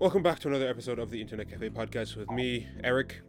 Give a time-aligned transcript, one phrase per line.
[0.00, 3.20] Welcome back to another episode of the Internet Cafe podcast with me, Eric,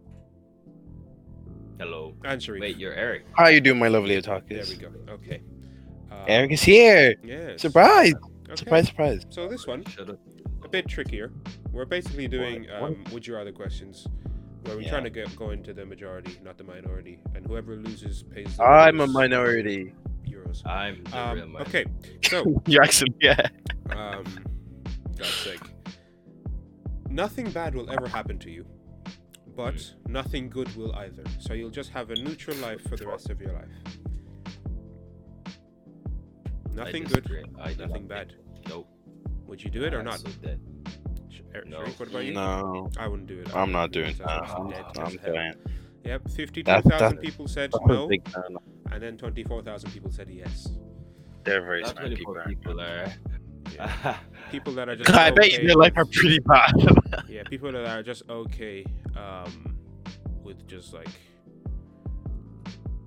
[1.77, 2.15] Hello.
[2.23, 2.61] and Sharif.
[2.61, 3.25] Wait, you're Eric.
[3.37, 4.87] How you doing, my lovely there we go.
[5.09, 5.41] Okay.
[6.09, 7.15] Uh, Eric is here.
[7.23, 7.61] Yes.
[7.61, 8.13] Surprise!
[8.45, 8.55] Okay.
[8.55, 8.87] Surprise!
[8.87, 9.25] Surprise!
[9.29, 9.83] So this one,
[10.63, 11.33] a bit trickier.
[11.73, 12.83] We're basically doing What?
[12.83, 14.07] um, would you rather questions,
[14.63, 14.91] where we're Yeah.
[14.91, 18.55] trying to get go into the majority, not the minority, and whoever loses pays.
[18.55, 19.93] The I'm a minority.
[20.25, 20.65] Euros.
[20.65, 21.83] I'm the real Um, okay.
[22.23, 23.47] So, You actually, yeah.
[23.89, 24.23] um,
[25.17, 25.59] God's sake,
[27.11, 28.65] nothing bad will ever happen to you,
[29.55, 31.23] but nothing good will either.
[31.39, 33.69] So you'll just have a neutral life for the rest of your life.
[36.73, 37.43] Nothing disagree.
[37.43, 38.29] good, I nothing bad.
[38.29, 38.87] think- Nope.
[39.47, 40.19] Would you do it or not?
[40.19, 40.59] so dead.
[41.29, 41.79] Sh- Er- No.
[41.79, 42.33] Sharif, what about you?
[42.33, 43.53] No, I wouldn't do it.
[43.53, 44.17] I I'm not do doing it.
[44.19, 44.29] that.
[44.49, 45.53] I'm dead as I'm doing.
[46.05, 48.59] Yep, 52,000 That- that- people said no, a big no.
[48.91, 50.69] and then 24,000 people said yes.
[51.43, 52.35] They're very smart people.
[52.47, 53.11] people are.
[53.73, 54.17] Yeah.
[54.51, 56.73] People that are just I bet you okay, their life are pretty bad.
[57.29, 58.83] yeah, people that are just okay
[59.15, 59.77] um,
[60.43, 61.07] with just like,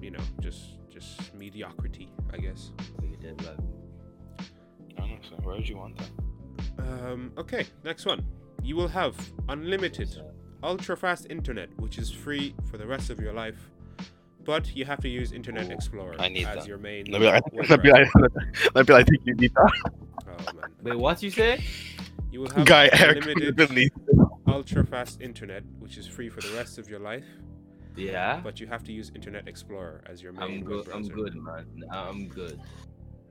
[0.01, 2.71] you know, just just mediocrity, I guess.
[4.99, 6.11] Honestly, where would you want that?
[6.79, 8.25] Um, okay, next one.
[8.63, 9.15] You will have
[9.51, 10.19] unlimited,
[10.63, 13.69] ultra fast internet, which is free for the rest of your life,
[14.45, 16.67] but you have to use Internet Ooh, Explorer I need as that.
[16.67, 17.07] your main.
[17.11, 18.31] Let me, I, web let me, browser.
[18.75, 19.91] let me, I think you need that.
[20.85, 21.65] Wait, what you say?
[22.31, 23.91] You will have Guy, Eric, unlimited, really.
[24.47, 27.25] ultra fast internet, which is free for the rest of your life,
[27.97, 28.41] Yeah.
[28.45, 30.89] but you have to use Internet Explorer as your main I'm web good.
[30.95, 31.67] I'm good, man.
[31.91, 32.61] I'm good.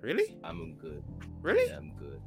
[0.01, 0.35] Really?
[0.43, 1.03] I'm good.
[1.41, 1.67] Really?
[1.69, 2.19] Yeah, I'm good.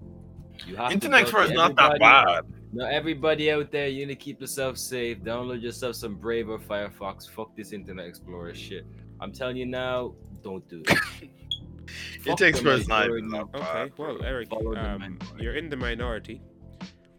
[0.66, 2.44] You have Internet go Explorer is not that everybody- bad.
[2.72, 5.18] Now, everybody out there, you need to keep yourself safe.
[5.22, 7.28] Download yourself some Brave or Firefox.
[7.30, 8.86] Fuck this Internet Explorer shit.
[9.20, 11.30] I'm telling you now, don't do it.
[11.86, 13.26] Fuck Internet the Explorer is not majority.
[13.26, 13.92] even that Okay.
[13.96, 16.40] Well, Eric, um, you're in the minority.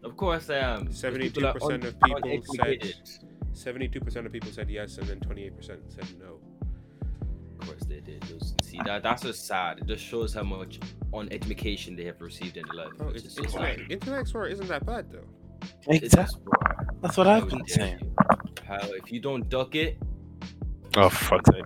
[0.04, 0.86] Of course I am.
[0.86, 2.96] Those people are 72% of people uneducated.
[3.06, 3.24] said
[3.82, 6.40] 72% of people said yes, and then 28% said no.
[7.60, 8.24] Of course they did.
[8.62, 9.80] See that that's just sad.
[9.80, 10.80] It just shows how much
[11.12, 12.94] uneducation they have received in their life.
[13.00, 13.80] Oh, which it's, is Internet.
[13.90, 15.26] Internet Explorer isn't that bad though.
[15.88, 16.40] Exactly.
[17.02, 18.16] That's what how I've been saying.
[18.68, 19.98] How if you don't duck it,
[20.96, 21.64] Oh, fuck's sake.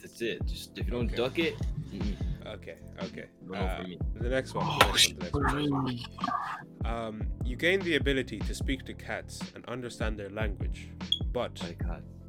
[0.00, 0.44] that's it.
[0.46, 1.16] Just if you don't Okay.
[1.16, 1.54] duck it,
[1.92, 2.16] mm-mm,
[2.56, 3.26] Okay, okay.
[3.54, 3.82] Uh,
[4.14, 4.66] the next one.
[4.66, 5.98] Oh, the next one, the next one.
[6.84, 10.90] Um, you gain the ability to speak to cats and understand their language,
[11.32, 11.60] but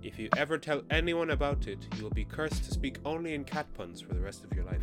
[0.04, 3.44] if you ever tell anyone about it, you will be cursed to speak only in
[3.44, 4.82] cat puns for the rest of your life.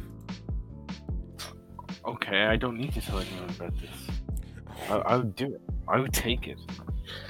[2.07, 3.91] Okay, I don't need to tell anyone about this.
[4.91, 5.61] I, I would do it.
[5.89, 6.59] I would take it.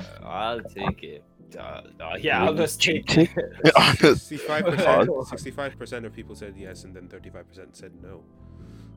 [0.00, 1.22] Uh, I'll take it.
[1.56, 3.52] Uh, uh, yeah, I'll just take Take- it.
[3.64, 8.22] 65%, 65% of people said yes, and then 35% said no.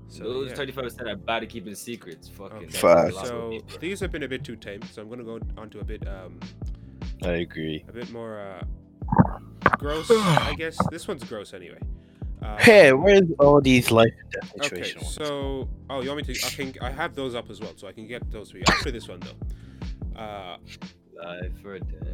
[0.09, 0.55] So, Those yeah.
[0.55, 2.29] thirty-five percent are bad at keeping secrets.
[2.29, 2.57] Fucking.
[2.59, 2.67] Okay.
[2.77, 3.09] Fuck.
[3.09, 4.81] a So these have been a bit too tame.
[4.83, 6.39] So I'm gonna go on to a bit, um,
[7.23, 7.83] I agree.
[7.89, 8.63] a bit more uh,
[9.77, 10.09] gross.
[10.09, 11.79] I guess this one's gross anyway.
[12.41, 15.13] Uh, Hey, where's all these life and death Okay, situation ones?
[15.13, 16.45] so oh, you want me to?
[16.45, 16.73] I can.
[16.81, 19.09] I have those up as well, so I can get those for you after this
[19.09, 20.21] one though.
[20.21, 20.93] Uh, Life or death.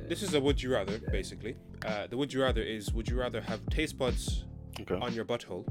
[0.08, 1.56] This is a would you rather, basically.
[1.86, 4.46] Uh, the would you rather is: Would you rather have taste buds
[4.82, 4.96] Okay.
[4.96, 5.66] on your butthole,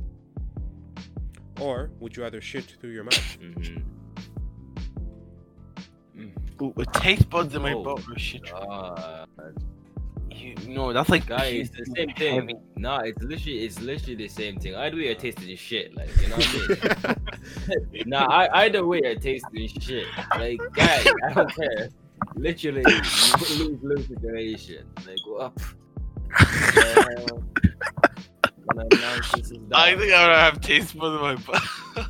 [1.61, 3.39] or would you rather shit through your mouth?
[3.41, 3.83] Mhm.
[6.61, 8.43] Ooh, with taste buds in my Oh, butt or shit.
[8.49, 9.27] God.
[10.31, 12.35] You, no, that's like Guys, it's the same thing.
[12.35, 12.55] heavy.
[12.77, 14.75] Nah, it's literally it's literally the same thing.
[14.75, 15.95] Either way, you're tasting this shit.
[15.95, 18.03] Like you know what I mean?
[18.07, 20.07] nah, I, either way, you're tasting this shit.
[20.37, 21.89] Like guys, I don't care.
[22.37, 24.87] Literally, lose lose situation.
[25.07, 25.55] Like what?
[25.57, 27.43] the hell?
[28.65, 29.77] What kind of nonsense is that?
[29.79, 32.07] I think I would have taste buds in my butt.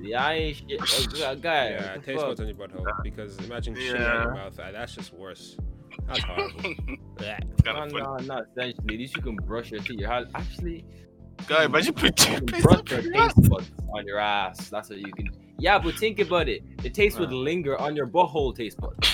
[0.00, 1.20] Yeah, I ain't shit.
[1.20, 4.58] Like, guy, yeah, what taste buds on your butthole because imagine shit out your mouth.
[4.58, 5.56] uh, That's just worse.
[6.06, 6.60] That's horrible.
[7.16, 7.64] Blech.
[7.64, 8.94] No, no, not essentially.
[8.94, 10.00] At least you can brush your teeth.
[10.00, 10.84] Your hand- actually,
[11.46, 14.68] Guy, imagine put you can toothpaste brush your your taste buds on your ass.
[14.68, 15.30] That's what you can.
[15.58, 16.62] Yeah, but think about it.
[16.82, 19.08] The taste would linger on your butthole taste buds.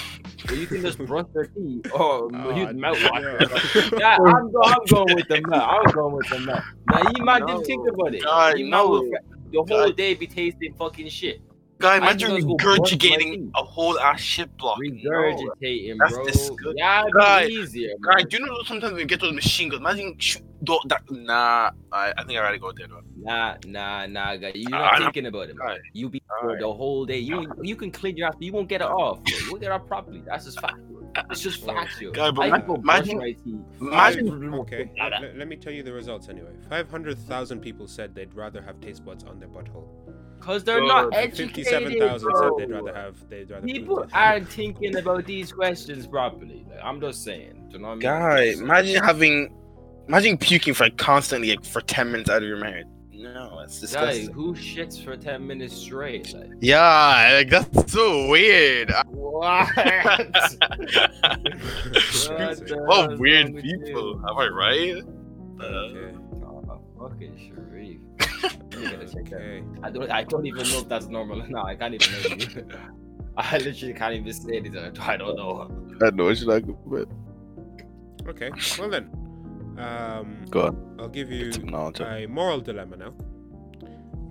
[0.50, 3.92] So you can just brush your teeth or Oh, use mouthwash.
[3.94, 3.98] yeah.
[3.98, 5.68] Yeah, I'm, go- I'm going with the mouth.
[5.86, 6.64] I'm going with the mouth.
[6.90, 7.46] Now, you might No.
[7.54, 8.24] just think about it.
[8.24, 9.00] God, you no.
[9.02, 9.20] might
[9.52, 9.96] the whole God.
[9.96, 11.40] day be tasting fucking shit.
[11.80, 14.78] Guy, imagine just go brush my regurgitating a whole ass shit block.
[14.82, 15.10] No.
[15.10, 16.26] Regurgitating, That's bro.
[16.26, 16.74] disgusting.
[16.76, 17.90] Yeah, it'd Guy, be easier.
[18.02, 19.80] Guy, do you know sometimes when you get those machine guns?
[19.80, 20.42] Imagine shoot
[20.88, 21.02] that.
[21.10, 22.86] Nah, I, I think I gotta go there.
[22.86, 23.00] though.
[23.16, 24.52] Nah, nah, nah, guy.
[24.54, 25.04] You're not ah, know.
[25.06, 25.56] thinking about it.
[25.56, 26.42] Guy, You be Alright.
[26.42, 27.18] bored the whole day.
[27.18, 29.20] You you can clean your ass, but you won't get it off.
[29.26, 30.22] You won't get it off properly.
[30.26, 30.76] That's just fact.
[31.30, 32.12] It's just Well, facts, yo.
[32.12, 33.34] guy, but I can imagine- my
[33.80, 34.30] imagine.
[34.30, 36.52] Mm, okay, let, let- let me tell you the results anyway.
[36.68, 39.88] 500,000 people said they'd rather have taste buds on their butthole.
[40.40, 41.54] Cause they're not the educated.
[41.54, 42.58] Fifty-seven thousand said bro.
[42.58, 43.28] they'd rather have.
[43.28, 43.66] They'd rather.
[43.66, 44.10] People boot it.
[44.14, 46.64] aren't thinking about these questions properly.
[46.68, 47.66] Like, I'm just saying.
[47.68, 48.00] Do you know what I mean?
[48.02, 49.52] Guy, imagine having,
[50.08, 52.86] imagine puking for like constantly like for ten minutes out of your marriage.
[53.12, 54.32] No, that's Guy, disgusting.
[54.32, 56.32] who shits for ten minutes straight?
[56.32, 58.90] Like, Yeah, like that's so weird.
[59.08, 59.68] what?
[59.68, 60.56] Crazy.
[61.50, 64.14] the What weird people?
[64.14, 64.24] you?
[64.28, 65.02] Am I right?
[65.60, 66.16] Uh, Okay.
[66.42, 67.69] Oh, fucking Sharif.
[68.80, 69.36] Let me get a check that.
[69.40, 69.62] Okay.
[69.82, 70.10] I don't.
[70.10, 71.66] I don't even know if that's normal or not.
[71.66, 72.78] I can't even know.
[73.36, 74.98] I literally can't even say anything.
[75.00, 75.96] I don't know.
[76.02, 77.08] I know it's like, but
[78.28, 78.50] Okay.
[78.78, 79.10] Well then,
[79.78, 80.96] um, go on.
[80.98, 83.12] I'll give you No, a moral dilemma now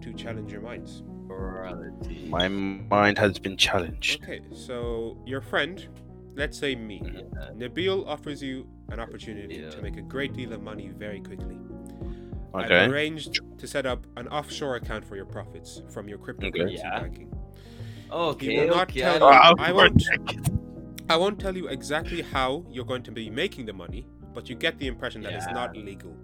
[0.01, 1.04] to challenge your minds.
[1.28, 2.28] Morality.
[2.30, 4.22] my mind has been challenged.
[4.24, 4.42] Okay.
[4.54, 5.88] So your friend,
[6.36, 7.50] let's say me, Yeah.
[7.56, 9.69] Nabil offers you an opportunity Yeah.
[9.69, 11.57] to make a great deal of money very quickly.
[12.54, 17.00] I've arranged to set up an offshore account for your profits from your cryptocurrency Yeah.
[17.01, 17.31] banking.
[18.12, 18.46] Okay.
[18.46, 19.01] He will not okay.
[19.01, 20.50] tell oh, I you- don't- I won't-
[21.12, 24.56] I won't tell you exactly how you're going to be making the money, but you
[24.56, 26.16] get the impression that it's not legal.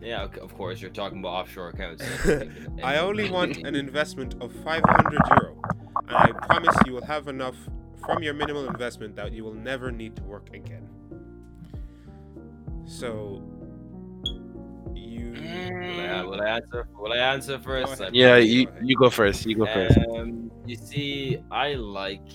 [0.00, 0.80] Yeah, of course.
[0.82, 2.02] You're talking about offshore accounts.
[2.82, 5.56] I only want an investment of 500 euro,
[6.08, 7.56] and I promise you will have enough
[8.04, 10.88] from your minimal investment that you will never need to work again.
[12.84, 13.42] So,
[15.04, 15.32] you.
[15.32, 16.88] Will I, will I answer?
[16.98, 18.00] Will I answer first?
[18.00, 18.14] ahead.
[18.14, 19.46] Yeah, you you go first.
[19.46, 19.98] You go first.
[20.16, 22.28] Um, you see, I like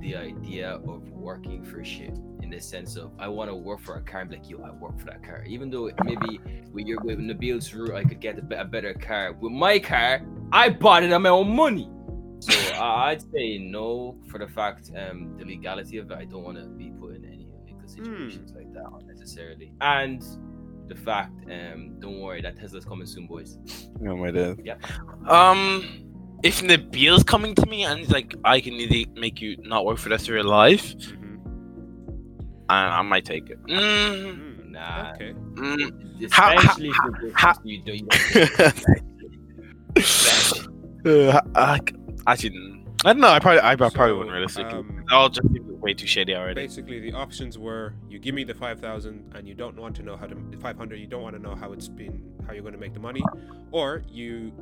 [0.00, 3.96] the idea of working for shit in the sense of I want to work for
[3.96, 4.20] a car.
[4.20, 5.44] and be like, yo, I work for that car.
[5.46, 6.40] Even though maybe
[6.72, 9.32] with your with Nabil's route, I could get a, a better car.
[9.32, 11.90] With my car, I bought it on my own money.
[12.40, 16.18] So I I'd say no for the fact um the legality of it.
[16.18, 19.72] I don't want to be put in any illegal situations like that unnecessarily.
[19.80, 20.22] And
[20.88, 23.58] the fact, um, don't worry, that Tesla's coming soon, boys.
[24.06, 24.60] Oh my dad.
[24.64, 24.82] Yep.
[25.28, 25.84] Um,
[26.42, 29.98] if Nabil's coming to me and he's like, I can either make you not work
[29.98, 31.38] for the rest of your life, Mhm.
[32.68, 33.62] I, I might take it.
[33.64, 35.12] Mm, Mm, Nah.
[35.14, 35.32] Okay.
[35.54, 36.32] mm.
[36.32, 38.06] How- how- if how- you do you.
[41.06, 41.78] Uh, I,
[42.26, 42.75] actually, mm,
[43.06, 43.28] I don't know.
[43.28, 44.78] I probably, I probably So, wouldn't realistically.
[44.78, 46.60] um, I'll just seem way too shady already.
[46.60, 50.16] Basically, the options were you give me the 5,000 and you don't want to know
[50.16, 50.96] how to 500.
[50.98, 53.22] You don't want to know how it's been, how you're going to make the money,
[53.70, 54.52] or you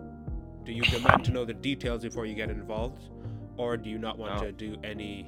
[0.65, 3.09] do you demand to know the details before you get involved,
[3.57, 4.47] or do you not want No.
[4.47, 5.27] to do any?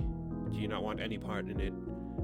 [0.52, 1.72] Do you not want any part in it,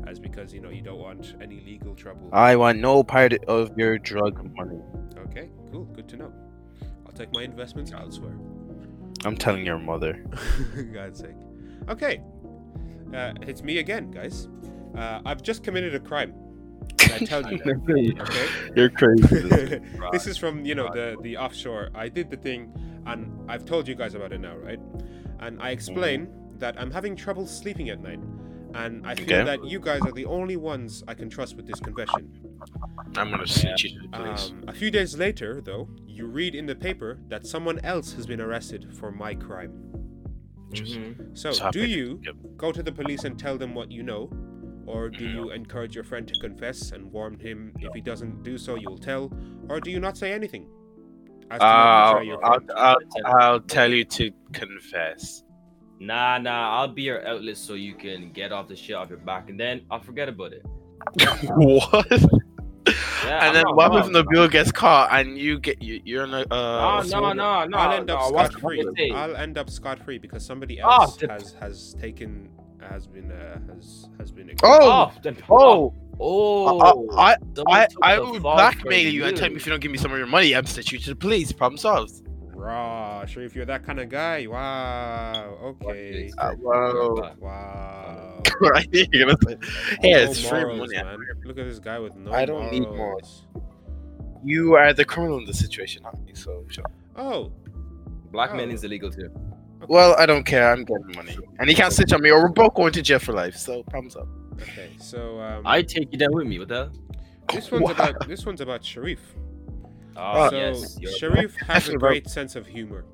[0.06, 2.29] as because you know you don't want any legal trouble?
[2.35, 4.81] I want no part of your drug money.
[5.27, 6.33] okay, cool, good to know.
[7.06, 8.37] I'll take my investments elsewhere.
[9.25, 10.25] I'm telling your mother.
[10.93, 11.37] God's sake.
[11.89, 12.23] Okay,
[13.15, 14.49] uh, it's me again, guys.
[14.97, 16.35] Uh, I've just committed a crime.
[17.01, 18.17] I tell you that?
[18.23, 18.49] Okay.
[18.77, 19.81] You're crazy.
[20.13, 21.91] this is from you know the the offshore.
[21.95, 22.73] I did the thing,
[23.07, 24.81] and I've told you guys about it now, right?
[25.41, 26.29] And I explain
[26.59, 28.21] that I'm having trouble sleeping at night,
[28.75, 29.45] and I feel Okay.
[29.45, 32.31] that you guys are the only ones I can trust with this confession.
[33.17, 34.51] I'm gonna send you to the police.
[34.51, 38.27] Um, a few days later, though, you read in the paper that someone else has
[38.27, 39.73] been arrested for my crime.
[40.71, 41.37] Mhm.
[41.37, 42.35] So, Stop do you Yep.
[42.57, 44.31] go to the police and tell them what you know?
[44.87, 45.37] Or do Mm-hmm.
[45.37, 48.99] you encourage your friend to confess and warn him if he doesn't do so, you'll
[48.99, 49.31] tell?
[49.69, 50.67] Or do you not say anything?
[51.51, 52.71] As to not I'll, betray your I'll, friend?
[52.77, 52.97] I'll,
[53.27, 55.42] I'll tell you to confess.
[56.02, 56.81] Nah, nah.
[56.81, 59.58] I'll be your outlet so you can get off the shit off your back, and
[59.58, 60.64] then I'll forget about it.
[61.54, 62.06] what?
[63.25, 64.25] Yeah, and I'm then not what if wrong.
[64.25, 67.76] Nabil gets caught and you get you, you're in a No, uh, no, no, no.
[67.78, 69.12] I'll end up no, scot free.
[69.14, 72.49] I'll end up scot free because somebody Oh, else the- has has taken
[72.80, 74.50] has been uh, has has been.
[74.64, 74.78] Oh!
[74.82, 77.09] Oh, then, Oh, oh.
[77.16, 79.92] I someone I, I will blackmail for you and tell me if you don't give
[79.92, 81.52] me some of your money, I'm send you to the police.
[81.52, 82.23] Problem solved.
[82.62, 84.47] Raw, sure if you're that kind of guy.
[84.47, 85.59] Wow.
[85.62, 86.31] Okay.
[86.38, 88.42] Uh, well, Wow.
[88.61, 89.57] right, you're gonna say,
[90.00, 90.97] hey, No it's free money.
[90.97, 91.19] man.
[91.45, 93.47] Look at this guy with no I don't need morals.
[94.45, 96.33] You are the criminal in the situation, not me.
[96.35, 96.85] So, sure.
[97.16, 97.52] Oh.
[98.33, 98.75] Blackmailing Oh.
[98.75, 99.31] is illegal too.
[99.83, 99.87] okay.
[99.88, 100.73] well, I don't care.
[100.73, 103.19] I'm getting money, and he can't snitch on me, or we're both going to jail
[103.19, 103.57] for life.
[103.57, 104.26] So, problems up.
[104.62, 106.59] Okay, so um, I take you down with me.
[106.59, 106.90] What the
[107.52, 107.90] this one's Wow.
[107.92, 109.21] about this one's about Sharif.
[110.16, 110.99] Oh, so yes.
[111.19, 113.04] Sharif has a great sense of humor.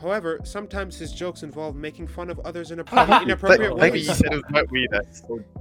[0.00, 4.08] However, sometimes his jokes involve making fun of others in a Like, inappropriate like ways.
[4.08, 4.88] you said, it was about weed.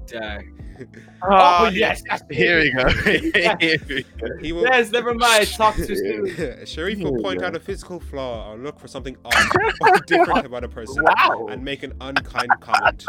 [0.07, 0.57] Dang.
[1.21, 2.89] Oh, ah, yes, that's Here we go.
[3.59, 4.27] Here we go.
[4.41, 5.47] He will Yes, never mind.
[5.51, 6.65] Talk to soon.
[6.65, 7.45] Sharif Here will point go.
[7.45, 9.35] out a physical flaw or look for something odd
[9.81, 11.49] or different about a person Wow.
[11.51, 13.05] and make an unkind comment.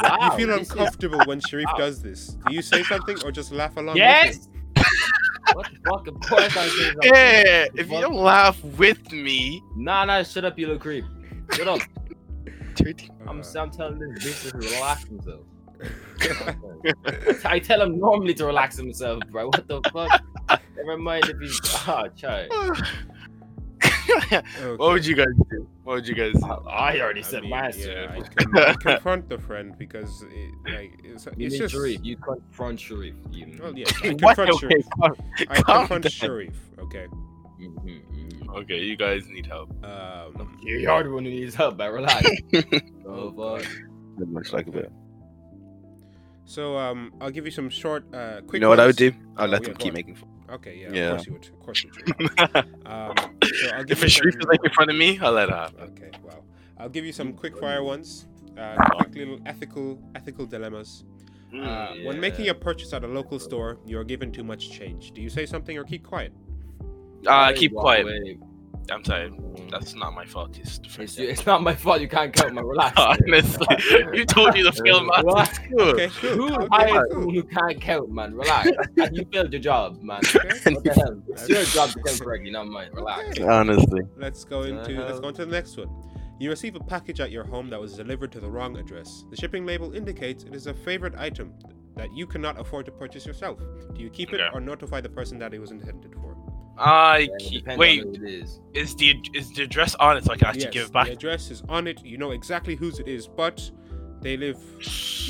[0.00, 0.18] Wow.
[0.22, 1.78] you feel this is- uncomfortable when Sharif wow.
[1.78, 2.36] does this.
[2.46, 3.96] Do you say something or just laugh along?
[3.96, 4.48] Yes.
[5.48, 6.06] With what the fuck?
[6.08, 7.10] Of course I say something.
[7.14, 11.04] Yeah, if you don't laugh with me, Nah, nah, shut up, you little creep.
[11.52, 11.80] Shut up.
[13.26, 15.40] I'm, I'm telling this bitch to relax himself.
[17.44, 19.46] I tell him normally to relax himself, bro.
[19.46, 20.22] What the fuck?
[20.76, 22.50] Never mind if he's ah, child.
[24.18, 24.42] Okay.
[24.76, 25.68] what would you guys do?
[25.84, 26.46] What would you guys do?
[26.68, 27.62] I already I said mean, my yeah,
[28.10, 28.30] I answer.
[28.36, 32.00] can, I confront the friend because it, like it's, You it's just Sharif?
[32.04, 33.14] You confront Sharif.
[33.30, 33.58] You.
[33.60, 34.36] well, yeah, I What?
[34.36, 34.86] confront Okay, Sharif.
[35.00, 35.16] calm-
[35.48, 36.10] I confront down.
[36.10, 36.54] Sharif.
[36.78, 37.06] Okay.
[37.60, 38.56] Mhm, mhm.
[38.62, 39.70] Okay, you guys need help.
[39.84, 42.26] Um, You're the one who needs help, but relax.
[43.06, 43.66] oh fuck.
[44.18, 44.92] That looks like a bit.
[46.44, 48.54] so um, I'll give you some short, uh, quick.
[48.54, 49.12] You know what I would do?
[49.36, 49.94] I'll Oh, let yeah, them keep on.
[49.94, 50.28] making fun.
[50.52, 51.02] Okay, yeah, Yeah.
[51.12, 51.46] of course you would.
[51.48, 52.66] Of course you would.
[52.86, 55.18] Um, so I'll give if you a Sharif some- is like in front of me,
[55.20, 55.80] I'll let it happen.
[55.92, 56.44] Okay, well,
[56.78, 58.26] I'll give you some quick fire ones.
[58.58, 61.04] Uh, quick little ethical ethical dilemmas.
[61.54, 65.12] Uh, When making a purchase at a local store, you are given too much change.
[65.12, 66.32] Do you say something or keep quiet?
[67.26, 68.02] Uh, Wait, keep quiet.
[68.06, 68.38] away.
[68.90, 69.32] I'm sorry.
[69.70, 70.58] That's not my fault.
[70.58, 72.00] It's the It's, first it's not my fault.
[72.00, 72.94] You can't count my relax.
[72.98, 73.66] Honestly,
[74.12, 75.58] you told me to fail math What?
[75.70, 75.80] in.
[75.80, 76.30] Okay, cool.
[76.30, 77.20] Who okay, hired cool.
[77.20, 78.34] someone who can't count, man?
[78.34, 78.70] Relax.
[79.12, 80.20] you failed your job, man.
[80.34, 80.74] Okay.
[80.74, 81.22] What the hell?
[81.28, 82.90] It's your job to count correctly, not mine.
[82.92, 83.28] Relax.
[83.30, 83.44] Okay.
[83.44, 84.02] Honestly.
[84.16, 85.88] Let's go into let's go into the next one.
[86.40, 89.24] You receive a package at your home that was delivered to the wrong address.
[89.30, 91.54] The shipping label indicates it is a favorite item
[91.94, 93.60] that you cannot afford to purchase yourself.
[93.94, 94.50] Do you keep it Okay.
[94.52, 96.31] or notify the person that it was intended for?
[96.78, 97.66] I keep.
[97.66, 98.60] Wait, on it is.
[98.74, 101.06] is the is the address on it so I can actually yes, give it back?
[101.06, 102.04] the address is on it.
[102.04, 103.70] You know exactly whose it is, but
[104.22, 104.56] they live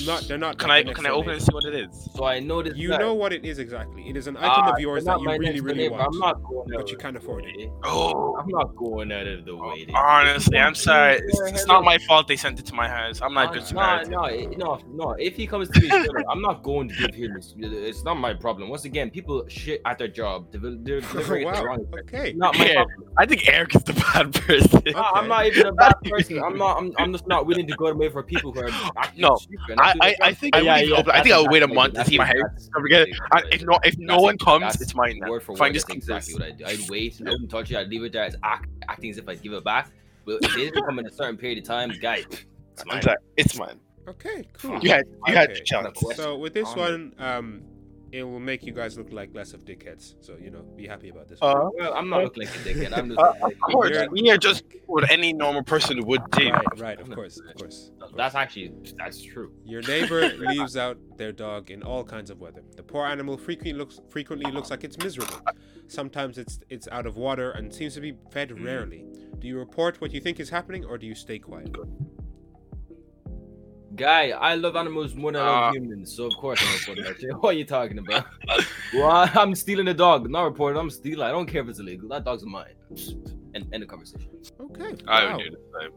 [0.07, 0.23] not.
[0.23, 0.59] They're not.
[0.59, 2.09] Can I can I open it and see what it is?
[2.15, 2.75] So I know this.
[2.77, 2.99] You guy.
[2.99, 4.09] know what it is exactly.
[4.09, 5.97] It is an item Ah, of yours that you really, really neighbor.
[5.97, 7.71] want, I'm not going but you can't afford it.
[7.85, 9.85] Oh, I'm not going out of the way.
[9.85, 11.17] to- honestly, I'm sorry.
[11.17, 13.21] It's, it's not my fault they sent it to my house.
[13.21, 15.11] I'm not a good no, no, it- no, no.
[15.19, 15.91] If he comes to me,
[16.31, 17.35] I'm not going to give him.
[17.35, 17.55] This.
[17.59, 18.69] It's not my problem.
[18.71, 20.51] Once again, people shit at their job.
[20.53, 21.87] They're, they're delivering it the wrong.
[22.01, 22.33] Okay.
[22.35, 22.75] Not my Yeah.
[22.85, 23.09] problem.
[23.19, 24.83] I think Eric is the bad person.
[24.87, 26.43] No, I'm not even a bad person.
[26.43, 26.79] I'm not.
[26.79, 29.39] I'm, I'm just not willing to go away for people who are acting No.
[29.79, 30.67] I, I, I think I job.
[30.81, 31.11] wouldn't open.
[31.13, 32.69] I think I would wait a month to see my house.
[32.73, 35.31] forget, that's if no if no one comes, it's mine now.
[35.31, 36.65] Word for Fine, word, just that's exactly what I'd do.
[36.65, 39.29] I'd wait, I wouldn't touch it, I'd leave it there as act, acting as if
[39.29, 39.91] I'd give it back.
[40.25, 42.25] But if it didn't come in a certain period of time, guys,
[42.73, 43.03] it's mine.
[43.37, 43.81] It's mine.
[44.09, 44.45] Okay.
[44.55, 44.79] Cool.
[44.81, 45.61] You had you had Okay.
[45.61, 46.01] the chance.
[46.17, 47.63] So with this one, um,
[48.13, 50.15] it will make you guys look like less of dickheads.
[50.21, 51.39] So you know, be happy about this.
[51.41, 52.97] Uh, Well, I'm not looking like a dickhead.
[52.97, 53.19] I'm just.
[53.19, 56.51] Uh, of course, we are just what any normal person would do.
[56.51, 57.01] right, right.
[57.01, 57.91] Of course, of course.
[57.95, 58.13] of course.
[58.17, 59.53] That's actually that's true.
[59.65, 62.63] Your neighbor leaves out their dog in all kinds of weather.
[62.77, 65.41] The poor animal frequently looks frequently looks like it's miserable.
[65.89, 69.07] Sometimes it's it's out of water and seems to be fed rarely.
[69.39, 71.75] Do you report what you think is happening or do you stay quiet?
[73.97, 75.73] Guy, I love animals more than I love Uh.
[75.75, 77.37] humans, so of course I'm reporting that shit.
[77.37, 78.25] What are you talking about?
[78.95, 80.81] well, I'm stealing a dog, not reporting.
[80.81, 81.23] I'm stealing.
[81.27, 82.09] I don't care if it's illegal.
[82.09, 82.75] That dog's mine.
[83.55, 84.31] And end the conversation.
[84.61, 84.97] Okay.
[85.07, 85.37] I wow.
[85.37, 85.93] would do the same.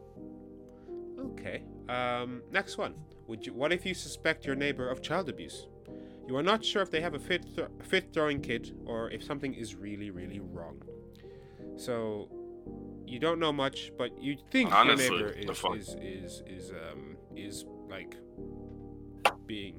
[1.30, 1.62] Okay.
[1.88, 2.94] Um, next one.
[3.28, 3.54] Would you?
[3.54, 5.66] What if you suspect your neighbor of child abuse?
[6.28, 9.22] You are not sure if they have a fit th- fit throwing kid or if
[9.22, 10.82] something is really really wrong.
[11.76, 12.28] So
[13.06, 15.76] you don't know much, but you think Honestly, your neighbor is fuck?
[15.76, 18.16] is is is um is like
[19.46, 19.76] being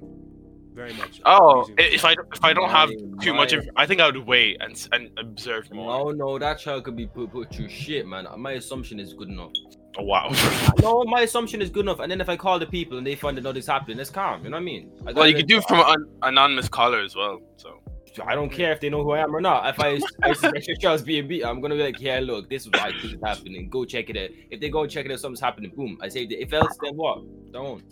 [0.73, 1.21] very much.
[1.25, 2.05] Oh, if.
[2.05, 4.87] I if I don't have My- too much of, I think I would wait and
[4.91, 6.05] and observe more.
[6.05, 8.27] No, no, that child could be put, put through shit, man.
[8.27, 9.51] Uh, my assumption is good enough.
[9.99, 10.29] Oh, wow.
[10.81, 11.99] No, my assumption is good enough.
[11.99, 14.43] And then if I call the people and they find out nothing's happening, it's calm.
[14.43, 14.91] You know what I mean?
[15.07, 17.39] I well, you could do it from an anonymous caller as well.
[17.55, 17.81] So
[18.25, 19.67] I don't care if they know who I am or not.
[19.67, 22.63] If I, I suspect your child's being beat, I'm gonna be like, yeah, look, this
[22.63, 23.69] is what I think is happening.
[23.69, 24.29] Go check it out.
[24.49, 25.71] If they go check it out, something's happening.
[25.75, 25.97] Boom.
[26.01, 27.23] I say, if else, then what?
[27.51, 27.83] Don't.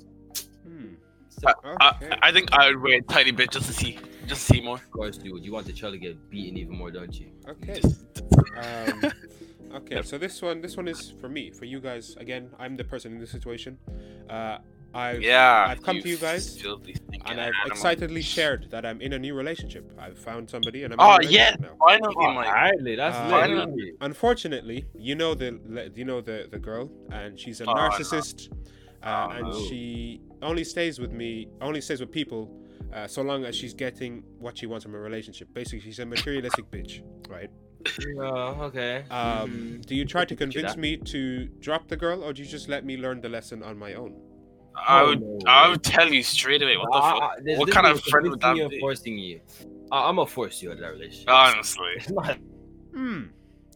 [0.67, 0.93] Hmm.
[1.29, 1.47] So,
[1.79, 2.17] I, Okay.
[2.21, 4.77] I think I would wait a tiny bit just to see, just to see more.
[4.77, 7.31] of course, dude, you want the child to get beaten even more, don't you?
[7.47, 7.81] Okay.
[8.57, 9.11] Um,
[9.75, 12.15] okay, so this one, this one is for me, for you guys.
[12.17, 13.77] Again, I'm the person in this situation.
[14.29, 14.59] Uh,
[14.95, 16.71] I've yeah, I've come to you guys, and
[17.27, 17.53] I've animal.
[17.65, 19.91] excitedly shared that I'm in a new relationship.
[19.99, 20.99] I've found somebody, and I'm.
[21.01, 21.75] Oh in a yeah, relationship now.
[21.85, 22.47] finally, Oh, Mike.
[22.47, 23.93] Hardly, that's Uh, finally.
[23.99, 25.59] Unfortunately, you know the
[25.93, 27.81] you know the the girl, and she's a Oh, no.
[27.81, 28.49] narcissist,
[29.03, 29.59] uh, Oh, and no.
[29.67, 32.49] she only stays with me, only stays with people,
[32.93, 35.49] uh, so long as she's getting what she wants from a relationship.
[35.53, 37.49] Basically, she's a materialistic bitch, right?
[37.99, 39.03] Yeah, okay.
[39.11, 39.85] Um, Mhm.
[39.85, 42.85] do you try to convince me to drop the girl, or do you just let
[42.85, 44.13] me learn the lesson on my own?
[44.77, 45.37] I Oh, would, no.
[45.47, 46.77] I would tell you straight away.
[46.77, 47.59] What the fuck?
[47.59, 48.79] What kind of friend would that convincing you be?
[48.79, 49.41] Forcing you.
[49.91, 51.29] I- I'm gonna force you out of that relationship.
[51.29, 52.37] Honestly, It's not,
[52.93, 53.23] Hmm,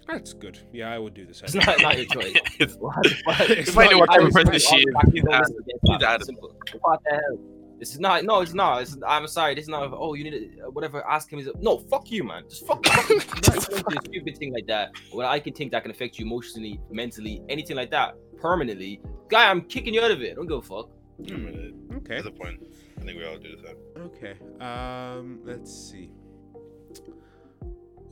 [0.08, 0.58] that's good.
[0.74, 1.62] Yeah, I would do the it's same.
[1.66, 2.34] not, not your choice.
[2.60, 5.12] It's- What- what- If I knew what I of was person she is, All the
[5.12, 5.54] he's facts Adam.
[5.54, 6.10] don't listen to He's that.
[6.10, 6.26] Adam.
[6.26, 6.56] Simple.
[6.82, 7.40] What the hell?
[7.80, 8.26] This is not.
[8.26, 8.82] No, it's not.
[8.82, 9.56] It's, I'm sorry.
[9.56, 9.90] This is not.
[9.94, 11.02] Oh, you need to, uh, whatever.
[11.08, 11.40] Ask him.
[11.40, 11.78] Is no.
[11.78, 12.44] Fuck you, man.
[12.50, 12.86] Just fuck.
[12.86, 13.18] fuck you.
[13.20, 14.90] Not even stupid thing like that.
[15.12, 19.00] What I can think that can affect you emotionally, mentally, anything like that, permanently.
[19.30, 20.36] Guy, I'm kicking you out of it.
[20.36, 20.90] Don't give a fuck.
[21.28, 22.16] Hmm, Okay.
[22.16, 22.62] That's the point.
[23.00, 23.76] I think we all do that.
[24.02, 24.34] Okay.
[24.64, 26.10] Um, let's see.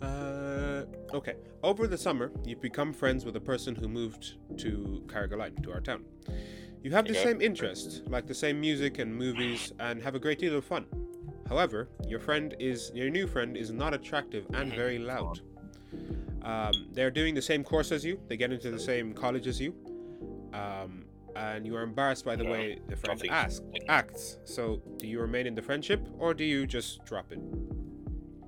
[0.02, 0.84] Uh,
[1.14, 1.36] okay.
[1.64, 5.80] Over the summer, you've become friends with a person who moved to Carrigaline, to our
[5.82, 6.04] town.
[6.84, 7.24] You have the Okay.
[7.24, 10.86] same interests, like the same music and movies, and have a great deal of fun.
[11.50, 15.40] However, your friend is your new friend is not attractive and very loud.
[16.44, 18.20] Um, they're doing the same course as you.
[18.28, 19.74] They get into the same college as you.
[20.54, 21.06] Um,
[21.38, 24.38] and you are embarrassed by the No, way the friend asks, acts.
[24.44, 27.40] So, do you remain in the friendship or do you just drop it?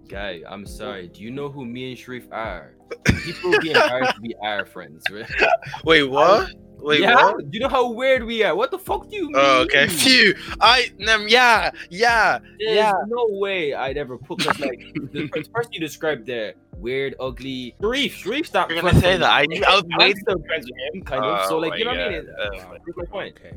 [0.09, 1.07] Guy, I'm sorry.
[1.07, 2.73] Do you know who me and Sharif are?
[3.05, 5.29] People be embarrassed to be our friends, right?
[5.85, 6.49] Wait, what?
[6.81, 7.13] Wait, yeah.
[7.13, 7.37] what?
[7.51, 8.55] Do you know how weird we are?
[8.55, 9.35] What the fuck do you mean?
[9.35, 9.87] Oh, okay.
[9.89, 10.33] Phew.
[10.61, 12.39] I, um, yeah, yeah.
[12.57, 12.93] There's Yeah.
[13.07, 14.79] no way I'd ever put because like
[15.11, 17.75] the first person you described there, weird, ugly.
[17.81, 18.69] Sharif, Sharif, stop.
[18.71, 19.29] You're gonna say that.
[19.31, 20.17] I knew- I was waiting.
[20.21, 21.45] still friends with him, kind of.
[21.47, 22.25] So Oh like, you know my what I mean?
[22.25, 22.71] God.
[22.73, 23.05] Uh, Oh.
[23.05, 23.35] Point.
[23.39, 23.55] Okay.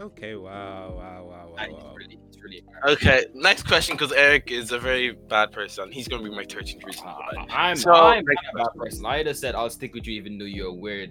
[0.00, 0.34] Okay.
[0.36, 0.94] Wow.
[0.96, 1.24] Wow.
[1.28, 1.54] Wow.
[1.58, 1.76] And Wow.
[1.78, 1.94] it's wow.
[1.96, 2.62] really, it's really.
[2.86, 5.90] Okay, next question, because Eric is a very bad person.
[5.90, 7.04] He's gonna be my 13th reason.
[7.06, 9.06] I- I'm, So, I'm next not a bad person.
[9.06, 11.10] I just said I'll stick with you even though you're a weird,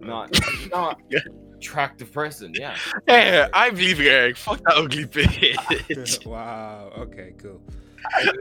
[0.00, 0.38] not,
[0.70, 1.20] not Yeah.
[1.56, 2.52] attractive person.
[2.54, 2.76] Yeah.
[3.06, 4.36] Hey, I believe you, Eric.
[4.36, 6.26] Fuck that ugly bitch.
[6.26, 6.92] wow.
[6.98, 7.32] Okay.
[7.38, 7.60] Cool.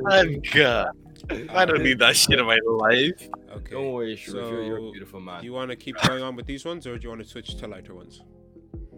[0.10, 0.88] I'm good.
[1.50, 3.30] I don't need that shit in my life.
[3.52, 3.72] Okay.
[3.72, 4.50] Don't worry, Sharif.
[4.50, 5.40] you're, you're a So, beautiful man.
[5.42, 7.28] Do you want to keep going on with these ones, or do you want to
[7.28, 8.22] switch to lighter ones?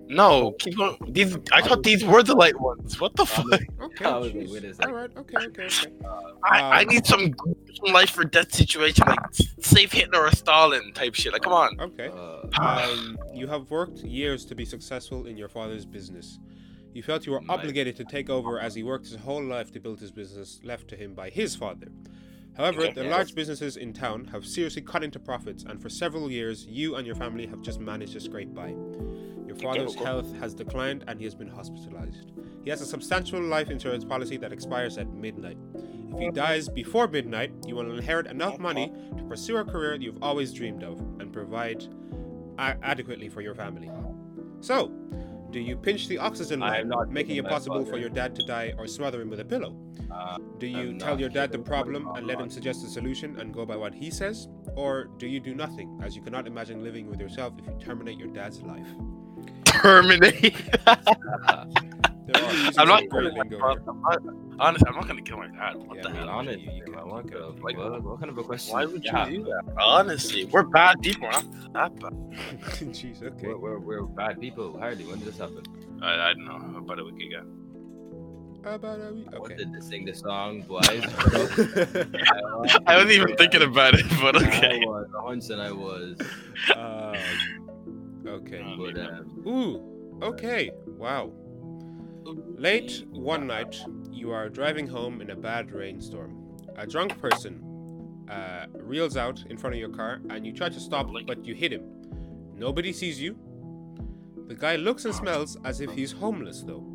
[0.08, 0.98] No, keep going.
[1.10, 3.00] These, I thought these were the light ones.
[3.00, 3.46] What the fuck?
[3.82, 4.04] Okay.
[4.06, 4.52] I was like, jeez.
[4.52, 5.10] wait a All right.
[5.18, 5.38] Okay.
[5.38, 5.64] Okay.
[5.66, 5.92] Okay.
[6.44, 7.34] I, I Um, need some,
[7.82, 9.20] some life or death situation, like
[9.62, 11.32] save Hitler or Stalin type shit.
[11.32, 11.80] Like, come on.
[11.80, 12.10] Okay.
[12.10, 16.40] Uh, Um, you have worked years to be successful in your father's business.
[16.94, 19.80] You felt you were obligated to take over as he worked his whole life to
[19.80, 21.88] build his business left to him by his father.
[22.58, 26.66] However, the large businesses in town have seriously cut into profits, and for several years,
[26.66, 28.70] you and your family have just managed to scrape by.
[29.48, 32.34] Your father's health has declined, and he has been hospitalized.
[32.64, 35.58] He has a substantial life insurance policy that expires at midnight.
[36.14, 40.22] If he dies before midnight, you will inherit enough money to pursue a career you've
[40.22, 41.86] always dreamed of and provide
[42.60, 43.90] a- adequately for your family.
[44.60, 44.92] So,
[45.52, 48.74] do you pinch the oxygen line, not making it possible for your dad to die,
[48.78, 49.76] or smother him with a pillow?
[50.12, 53.40] uh, Do you I'm tell your dad the problem and let him suggest a solution
[53.40, 54.48] and go by what he says?
[54.76, 58.18] Or do you do nothing, as you cannot imagine living with yourself if you terminate
[58.18, 58.88] your dad's life?
[59.66, 60.56] Terminate.
[62.34, 63.30] There are using I'm not gonna.
[63.30, 63.84] lingo here.
[63.88, 64.22] I'm not,
[64.60, 65.76] honestly, I'm not gonna kill my dad.
[65.76, 66.30] What Yeah, the I mean, hell?
[66.30, 68.44] honest, you- you can- I want you can- to- like- what, what kind of a
[68.44, 68.74] question?
[68.74, 69.30] Why would you Yeah.
[69.30, 69.64] do that?
[69.80, 71.28] Honestly, we're bad people.
[71.28, 72.14] We're not that bad.
[72.98, 73.48] Jeez, okay.
[73.48, 74.78] We're, we're, we're bad people.
[74.80, 75.06] Hardly.
[75.06, 75.64] When did this happen?
[76.02, 77.44] I, I don't know about a week ago.
[78.64, 79.56] About a week- What Okay.
[79.56, 80.86] did they sing the song, boys?
[82.86, 84.80] I wasn't even thinking about it, but I okay.
[84.86, 85.08] was.
[85.18, 86.18] A hunch and I was.
[86.76, 87.16] um,
[88.28, 88.64] okay.
[88.78, 90.72] But um, Ooh, okay.
[90.98, 91.32] Wow.
[92.24, 96.38] Late one night, you are driving home in a bad rainstorm.
[96.78, 100.80] A drunk person uh, reels out in front of your car and you try to
[100.80, 101.84] stop, but you hit him.
[102.54, 103.38] Nobody sees you.
[104.48, 106.86] The guy looks and smells as if he's homeless, though.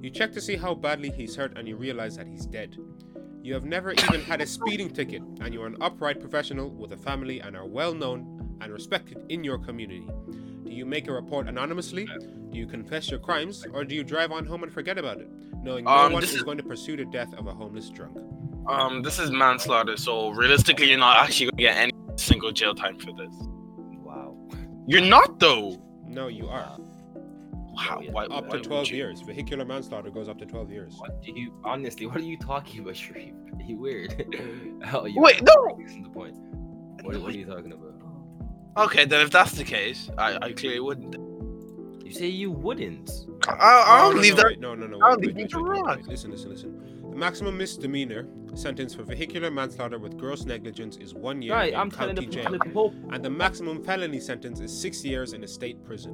[0.00, 2.76] You check to see how badly he's hurt and you realize that he's dead.
[3.42, 6.92] You have never even had a speeding ticket, and you are an upright professional with
[6.92, 10.06] a family and are well known and respected in your community.
[10.64, 12.06] Do you make a report anonymously?
[12.50, 15.28] Do you confess your crimes, or do you drive on home and forget about it,
[15.62, 18.16] knowing no Um, one is is- going to pursue the death of a homeless drunk?
[18.68, 22.96] Um, this is manslaughter, so realistically, you're not actually gonna get any single jail time
[22.98, 23.34] for this.
[24.04, 24.36] wow.
[24.86, 25.82] You're not though.
[26.06, 26.76] No, you are.
[27.74, 28.96] Wow, why, Up why to 12 you?
[28.98, 29.22] years.
[29.22, 30.94] Vehicular manslaughter goes up to 12 years.
[30.98, 32.06] What do you honestly?
[32.06, 33.32] What are you talking about, Sharif?
[33.58, 34.78] Are you weird?
[34.84, 35.76] Hell, you Wait, no.
[35.80, 36.36] Listen to the point.
[37.02, 37.91] What, what are you talking about?
[38.76, 41.16] Okay, then if that's the case, I, I clearly wouldn't.
[42.04, 43.10] You say you wouldn't.
[43.48, 44.46] I, I No, don't no, leave no, that.
[44.46, 44.98] wait, No, no, no.
[45.02, 47.00] I'll Wait, leave wait, you to wait, wait, Listen, listen, listen.
[47.10, 51.78] The maximum misdemeanor sentence for vehicular manslaughter with gross negligence is one year Right, in
[51.78, 52.94] I'm county the jail, the Pope.
[53.12, 56.12] and the maximum felony sentence is six years in a state prison.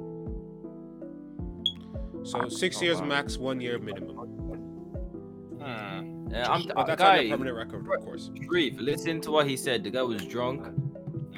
[2.24, 3.06] So six Oh, years wow.
[3.06, 4.16] max, one year minimum.
[4.16, 5.62] Hmm.
[5.62, 7.20] Uh, I'm But that's on guy.
[7.20, 8.30] your permanent record, of course.
[8.46, 8.74] Grief.
[8.78, 9.82] Listen to what he said.
[9.84, 10.66] The guy was drunk.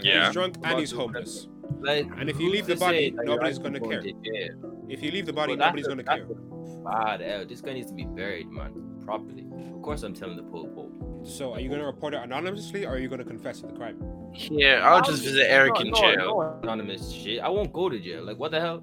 [0.05, 0.25] Yeah.
[0.27, 1.49] He's drunk and he's homeless.
[1.81, 4.57] Like, And if you leave the body, say nobody's gonna going care.
[4.89, 6.27] If you leave the body, Well, nobody's a- gonna care.
[6.27, 6.41] that's
[6.85, 7.47] Bad hell.
[7.47, 8.73] This guy needs to be buried, man,
[9.05, 9.47] properly.
[9.75, 10.75] Of course, I'm telling the Pope.
[10.75, 10.93] Pope.
[11.25, 14.03] So are you gonna report it anonymously, or are you gonna confess to the crime?
[14.35, 16.17] Yeah, I'll just visit Eric no, in jail.
[16.17, 17.41] No anonymous shit.
[17.41, 18.25] I won't go to jail.
[18.25, 18.83] Like, what the hell?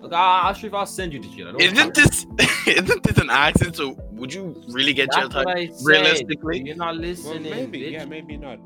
[0.00, 1.48] Look, I, I'll Sharif, I'll send you to jail.
[1.48, 2.26] I don't Isn't this
[2.66, 3.76] isn't this an accident?
[3.76, 5.44] So would you really get jail time?
[5.44, 5.86] what I said.
[5.86, 6.62] realistically?
[6.62, 7.32] You're not listening.
[7.32, 7.70] Well, listening.
[7.70, 7.92] maybe, bitch.
[7.92, 8.58] yeah, maybe not,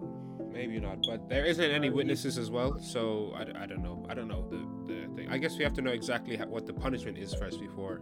[0.56, 0.98] maybe not.
[1.06, 3.96] But there isn't any witnesses as well, so I don't know.
[4.10, 5.28] I don't know the, the thing.
[5.30, 8.00] I guess we have to know exactly how, what the punishment is first before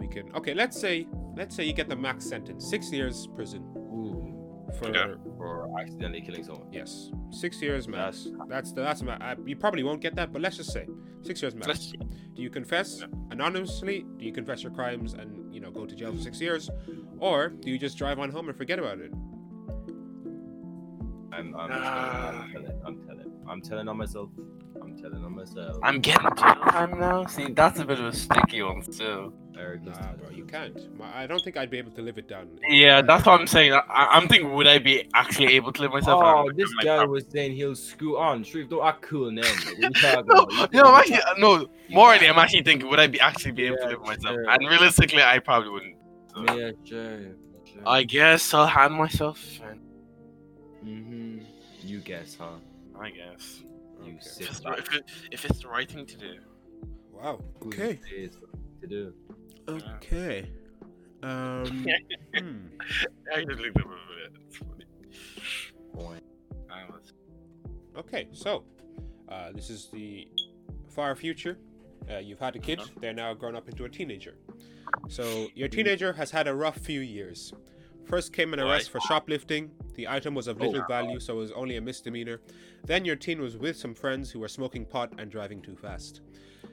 [0.00, 0.24] we can.
[0.34, 5.18] Okay, let's say let's say you get the max sentence, six years prison Ooh, for
[5.36, 5.50] for
[5.80, 6.68] accidentally killing someone.
[6.72, 8.24] yes, six years max.
[8.24, 10.86] That's- That's the that's ma- I, you probably won't get that, but let's just say
[11.22, 11.92] six years max.
[12.34, 12.88] Do you confess
[13.30, 14.06] anonymously?
[14.18, 16.70] Do you confess your crimes and you know go to jail for six years,
[17.18, 19.12] or do you just drive on home and forget about it?
[21.32, 21.70] I'm, I'm.
[21.72, 24.28] I'm telling, I'm telling, I'm telling on myself.
[24.82, 25.78] I'm telling on myself.
[25.82, 27.24] I'm getting jail time now.
[27.26, 29.32] See, that's a bit of a sticky one too.
[29.58, 30.78] Eric, Nah, bro, you can't.
[31.14, 32.48] I don't think I'd be able to live it down.
[32.68, 33.72] Yeah, that's what I'm saying.
[33.74, 36.22] I, I'm thinking, would I be actually able to live myself?
[36.22, 38.44] Oh, I'm- this I'm guy like, was saying he'll screw on.
[38.44, 39.42] Sharif, don't act cool now.
[39.42, 40.72] What you talking No, about?
[40.72, 41.66] no, I'm actually no.
[41.90, 44.34] Morally, I'm actually thinking, would I be actually be able to live myself?
[44.34, 44.50] sure.
[44.50, 45.96] And realistically, I probably wouldn't.
[46.34, 47.20] So, Yeah, sure.
[47.64, 47.82] sure.
[47.86, 49.38] I guess I'll hand myself.
[49.64, 49.80] and-
[50.84, 51.38] Mm-hmm.
[51.82, 52.56] You guess, huh?
[52.98, 53.62] I guess
[54.04, 54.16] You Okay.
[54.16, 56.34] if sit it's, the right- if, it, if it's the right thing to do.
[57.12, 57.40] Wow.
[57.60, 58.00] Who Okay.
[58.14, 58.36] is
[58.80, 59.12] To do.
[59.68, 60.50] Okay.
[61.22, 61.64] Um.
[62.36, 62.56] hmm.
[63.32, 64.42] I just looked up a bit.
[64.48, 66.20] It's funny.
[66.68, 67.12] I was.
[67.96, 68.28] Okay.
[68.32, 68.64] So,
[69.28, 70.26] uh, this is the
[70.88, 71.58] far future.
[72.10, 72.80] Uh, you've had a kid.
[73.00, 74.34] They're now grown up into a teenager.
[75.08, 77.52] So your teenager has had a rough few years.
[78.04, 79.70] First came an arrest for shoplifting.
[79.94, 82.40] The item was of oh, little value, so it was only a misdemeanor.
[82.84, 86.20] Then your teen was with some friends who were smoking pot and driving too fast.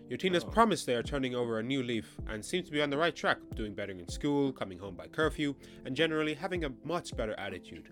[0.10, 0.48] Your teen has Oh.
[0.50, 3.16] promised they are turning over a new leaf and seems to be on the right
[3.16, 5.54] track, doing better in school, coming home by curfew,
[5.86, 7.90] and generally having a much better attitude.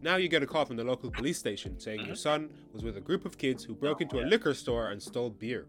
[0.00, 2.14] Now you get a call from the local police station saying your mm-hmm.
[2.14, 5.02] son was with a group of kids who broke oh, into a liquor store and
[5.02, 5.66] stole beer.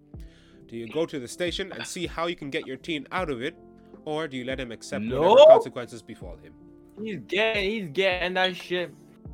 [0.68, 3.32] Do you go to the station and see how you can get your teen out
[3.32, 3.58] of it,
[4.06, 5.22] or do you let him accept No.
[5.22, 6.54] whatever consequences befall him?
[7.02, 8.92] He's getting, he's getting that shit.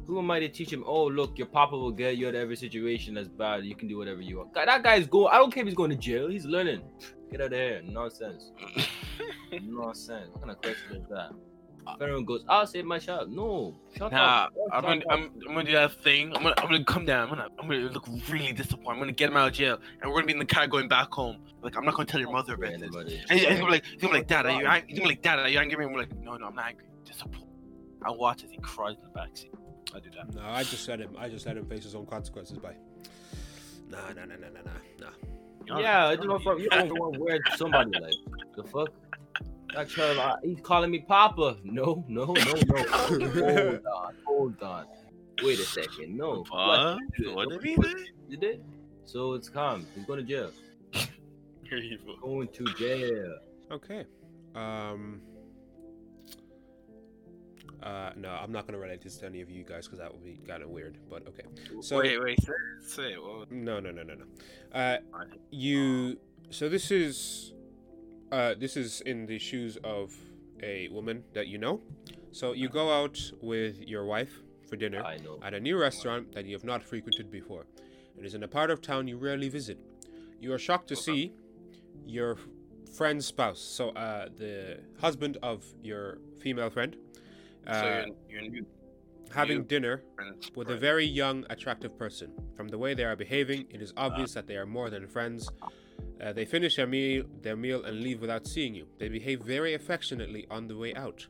[0.07, 0.83] Who am I to teach him?
[0.85, 3.65] Oh, look, your papa will get you out of every situation that's bad.
[3.65, 4.53] You can do whatever you want.
[4.53, 5.29] God, that guy's going.
[5.33, 6.27] I don't care if he's going to jail.
[6.29, 6.81] He's learning.
[7.31, 7.81] Get out of here.
[7.83, 8.51] Nonsense.
[9.63, 10.29] Nonsense.
[10.31, 11.31] What kind of question is that?
[11.87, 13.31] If everyone goes, I'll save my child.
[13.31, 14.53] No, shut Nah, up.
[14.71, 15.01] I'm gonna.
[15.09, 16.35] I'm, I'm gonna do that thing.
[16.35, 17.23] I'm gonna, I'm gonna come down.
[17.23, 18.89] I'm gonna, I'm gonna look really disappointed.
[18.89, 20.87] I'm gonna get him out of jail, and we're gonna be in the car going
[20.87, 21.37] back home.
[21.61, 22.95] Like, I'm not gonna tell your mother about this.
[23.29, 24.89] And he's gonna be like, he's gonna be like, Dad, are you angry?
[24.89, 25.85] He's gonna be like, Dad, are you angry?
[25.85, 26.85] And we're like, No, no, I'm not angry.
[27.05, 27.44] Disappointed.
[28.05, 29.49] I watch as he cries in the backseat.
[29.93, 30.33] I do that.
[30.33, 31.15] No, I just let him.
[31.17, 32.75] I just let him face his own consequences by.
[33.89, 35.09] Nah, nah, nah, nah, nah, nah,
[35.69, 35.79] nah.
[35.79, 38.13] Yeah, I don't know from you don't want to wear somebody like
[38.55, 38.89] the fuck.
[39.73, 41.57] That child, uh, he's calling me Papa.
[41.63, 42.83] No, no, no, no.
[42.87, 44.85] hold on, hold on.
[45.43, 46.15] Wait a second.
[46.15, 46.45] No.
[46.49, 46.49] What?
[46.49, 47.35] What?
[47.35, 47.87] What did he What?
[47.87, 48.05] say?
[48.29, 48.63] You did?
[49.03, 49.85] So it's calm.
[49.95, 50.51] He's going to jail.
[51.63, 52.15] You're evil.
[52.21, 53.37] Going to jail.
[53.71, 54.05] Okay.
[54.55, 55.21] Um.
[57.85, 60.23] Uh, no, I'm not gonna relate this to any of you guys because that would
[60.25, 60.97] be kind of weird.
[61.09, 61.43] But okay.
[61.81, 63.21] So wait, wait, say, it, say it.
[63.21, 64.25] What was- no, no, no, no, no.
[64.73, 64.97] Uh,
[65.51, 66.17] you.
[66.49, 67.53] So this is,
[68.31, 70.13] uh, this is in the shoes of
[70.63, 71.81] a woman that you know.
[72.31, 75.39] So you go out with your wife for dinner I know.
[75.43, 77.65] at a new restaurant that you have not frequented before.
[78.17, 79.77] It is in a part of town you rarely visit.
[80.39, 81.33] You are shocked to see
[82.05, 82.37] your
[82.97, 86.95] friend's spouse, so uh, the husband of your female friend,
[87.67, 87.85] uh, so
[88.29, 88.65] you're, you're new
[89.33, 90.51] having you- dinner friends.
[90.55, 92.31] with a very young, attractive person.
[92.55, 95.49] From the way they are behaving, it is obvious that they are more than friends.
[96.21, 98.87] Uh, they finish their meal, their meal and leave without seeing you.
[98.99, 101.25] They behave very affectionately on the way out.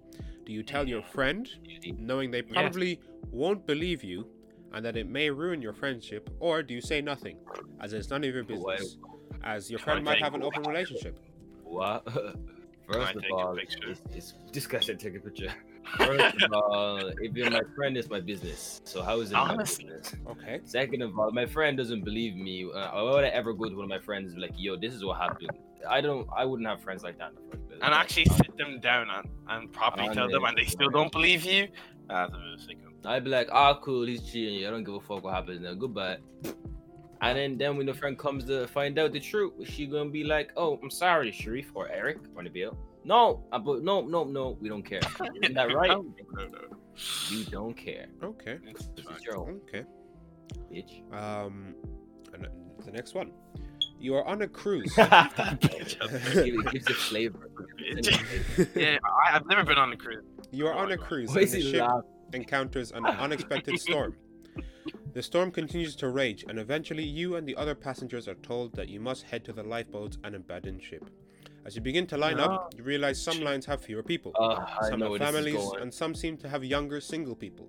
[0.45, 1.49] Do you tell your friend,
[1.97, 2.99] knowing they probably
[3.31, 4.27] won't believe you,
[4.73, 7.37] and that it may ruin your friendship, or do you say nothing,
[7.79, 8.97] as it's none of your Why- business,
[9.43, 11.17] as your friend might have an open relationship?
[11.63, 12.03] What?
[12.91, 13.89] First of all, picture?
[13.89, 15.51] it's, it's, this guy take a picture.
[15.97, 18.81] First of all, if you're my friend, it's my business.
[18.83, 20.13] So how is it my business?
[20.27, 20.59] Okay.
[20.63, 22.63] Second of all, my friend doesn't believe me.
[22.65, 24.75] Uh, why would I ever go to one of my friends and be like, "Yo,
[24.75, 25.51] this is what happened"?
[25.87, 26.27] I don't.
[26.35, 27.79] I wouldn't have friends like that in the first place.
[27.81, 31.45] and actually sit them down and, and properly tell them, and they still don't believe
[31.45, 31.67] you.
[32.09, 32.77] That's a bit sick.
[33.05, 34.65] I'd be like, "Ah, cool, he's cheating.
[34.67, 35.73] I don't give a fuck what happens now.
[35.75, 36.17] Goodbye."
[37.21, 40.23] And then, then when the friend comes to find out the truth, she gonna be
[40.23, 42.75] like, "Oh, I'm sorry, Sharif or Eric or Nabil.
[43.05, 44.99] No, uh, but no, no, no, we don't care.
[45.43, 45.89] Isn't that right?
[45.91, 46.59] No, no, no.
[47.29, 48.07] You don't care.
[48.23, 48.57] Okay.
[48.65, 49.83] This is your own Okay.
[50.71, 51.75] bitch." Um,
[52.33, 52.47] and
[52.83, 53.31] the next one.
[53.99, 54.93] You are on a cruise.
[54.97, 57.49] it gives it flavor.
[58.75, 60.25] yeah, I, I've never been on a cruise.
[60.51, 62.01] You are on a cruise Why and the ship laughing?
[62.33, 64.15] encounters an unexpected storm.
[65.13, 68.89] The storm continues to rage, and eventually you and the other passengers are told that
[68.89, 71.09] you must head to the lifeboats and abandon ship.
[71.65, 74.31] As you begin to line up, you realize some lines have fewer people.
[74.37, 77.33] Uh, Some know have where this is families, and some seem to have younger single
[77.33, 77.67] people.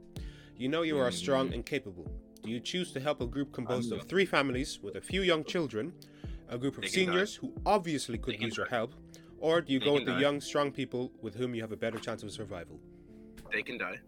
[0.59, 2.07] You know you are strong and capable.
[2.43, 5.45] Do you choose to help a group composed of three families with a few young
[5.45, 5.95] children,
[6.51, 8.93] a group of They can seniors who obviously could They use your help,
[9.39, 11.73] or do you They go can with the young, strong people with whom you have
[11.73, 12.79] a better chance of survival?
[13.51, 13.99] They can die.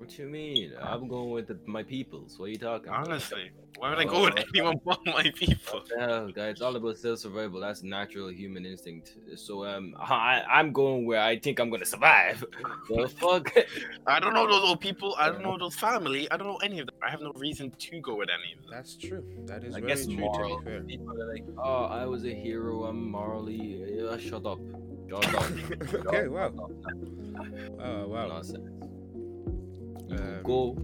[0.00, 0.72] What you mean?
[0.80, 2.38] I'm going with the, my peoples.
[2.38, 3.06] What are you talking about?
[3.06, 4.42] Honestly, why would I go with Oh.
[4.54, 5.80] anyone but my people?
[5.80, 6.52] What the hell, guys?
[6.52, 7.60] It's all about self-survival.
[7.60, 9.14] That's natural human instinct.
[9.36, 12.42] So um, I I'm going where I think I'm gonna survive.
[12.88, 13.52] The fuck?
[14.06, 15.14] I don't know those old people.
[15.18, 16.30] I don't know those family.
[16.30, 16.96] I don't know any of them.
[17.06, 18.70] I have no reason to go with any of them.
[18.72, 19.22] That's true.
[19.44, 20.58] That is I very guess true, moral.
[20.60, 20.80] to be fair.
[20.82, 22.84] People are like, oh, I was a hero.
[22.84, 23.84] I'm morally.
[24.08, 24.60] Uh, shut up.
[25.10, 25.44] Shut up.
[26.06, 26.46] okay, Shut wow.
[26.46, 26.70] up.
[27.80, 28.28] Oh, wow.
[28.28, 28.66] Nonsense.
[30.10, 30.76] You Um, go.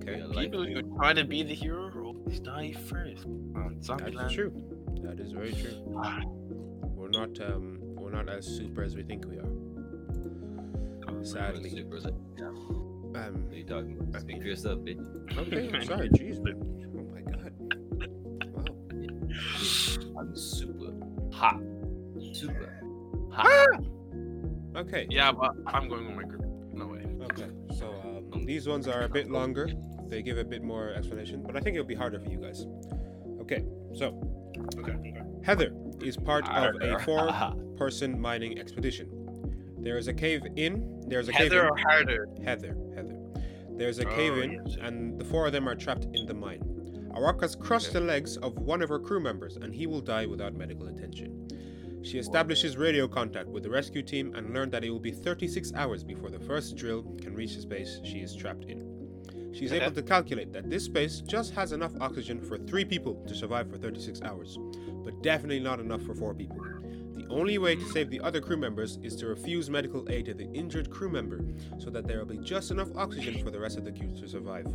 [0.00, 0.22] Okay.
[0.24, 3.26] Like- People who try to be the hero always die first.
[3.88, 4.52] That's true.
[5.02, 5.94] That is very true.
[5.96, 6.20] Ah,
[6.96, 11.24] We're not um we're not as super as we think we are.
[11.24, 11.70] Sadly.
[11.70, 12.46] Super, like, yeah.
[12.48, 14.20] Um are you talking about?
[14.20, 15.00] Speak for yourself, bitch.
[15.38, 16.40] okay, I'm sorry, jeez.
[16.42, 16.56] man.
[16.96, 17.52] Oh my god.
[18.52, 20.20] Wow.
[20.20, 20.92] I'm super
[21.32, 21.60] hot.
[22.32, 22.72] Super
[23.32, 23.80] hot.
[24.76, 25.06] Okay.
[25.10, 26.44] Yeah, but I'm going with my group.
[26.72, 27.04] No way.
[27.22, 27.48] Okay.
[28.48, 29.68] These ones are a bit longer.
[30.06, 32.66] They give a bit more explanation, but I think it'll be harder for you guys.
[33.42, 33.62] Okay.
[33.94, 34.06] So
[34.78, 34.92] Okay.
[34.92, 35.22] okay.
[35.44, 39.06] Heather is part of a four-person mining expedition.
[39.80, 41.04] There is a cave in.
[41.06, 41.72] There's a cave Heather in.
[41.72, 42.28] or harder?
[42.42, 43.18] Heather, Heather.
[43.76, 44.78] There's a Oh, cave in, yes.
[44.80, 46.62] and the four of them are trapped in the mine.
[47.14, 50.24] Arak has crushed the legs of one of her crew members, and he will die
[50.24, 51.47] without medical attention.
[52.02, 55.72] She establishes radio contact with the rescue team and learned that it will be 36
[55.74, 58.98] hours before the first drill can reach the space she is trapped in.
[59.52, 63.24] She is able to calculate that this space just has enough oxygen for three people
[63.26, 64.58] to survive for 36 hours,
[65.04, 66.60] but definitely not enough for four people.
[67.14, 70.34] The only way to save the other crew members is to refuse medical aid to
[70.34, 71.40] the injured crew member
[71.78, 74.28] so that there will be just enough oxygen for the rest of the crew to
[74.28, 74.66] survive.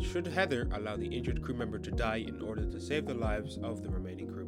[0.00, 3.58] Should Heather allow the injured crew member to die in order to save the lives
[3.62, 4.43] of the remaining crew?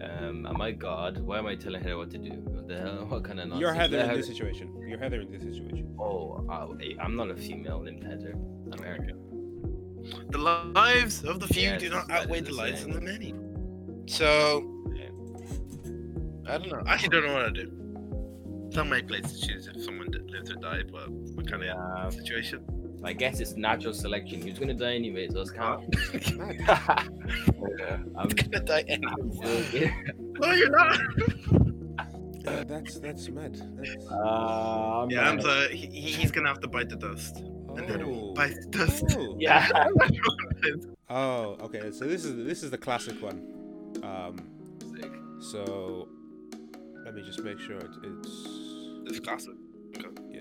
[0.00, 1.18] Um, am I God?
[1.18, 2.30] Why am I telling Heather what to do?
[2.30, 3.06] What the hell?
[3.08, 3.60] What kind of nonsense?
[3.60, 4.74] You're Heather in this situation.
[4.86, 5.94] You're Heather in this situation.
[5.98, 6.68] Oh, uh,
[7.00, 8.32] I'm not a female named Heather.
[8.72, 9.12] I'm Erica.
[10.30, 13.34] The lives of the few Yes, do not outweigh the the lives of the many.
[14.06, 14.62] So
[14.94, 16.52] Yeah.
[16.52, 16.82] I don't know.
[16.86, 17.72] I actually don't know what to do.
[18.66, 21.62] It's not my place to choose if someone d- lives or dies, but what kind
[21.64, 21.74] Yeah.
[22.06, 22.60] of situation?
[23.04, 24.40] I guess it's natural selection.
[24.42, 25.80] He's gonna die anyway, so it's kind
[26.36, 26.60] Mad.
[26.68, 26.78] of.
[28.16, 29.94] I'm gonna die anyway.
[30.38, 31.00] No, you're not.
[32.46, 33.54] Uh, that's that's mad.
[33.76, 36.96] That's, Uh, I'm Yeah, not- I'm the, he, he- he's gonna have to bite the
[36.96, 38.08] dust, and then oh.
[38.08, 39.04] will bite the dust.
[39.16, 39.36] Oh.
[39.40, 39.66] Yeah.
[41.08, 41.90] Oh, okay.
[41.92, 43.38] So this is this is the classic one.
[44.02, 44.36] Um,
[44.94, 45.10] Sick.
[45.40, 46.08] so
[47.04, 48.30] let me just make sure it, it's
[49.06, 49.54] It's classic.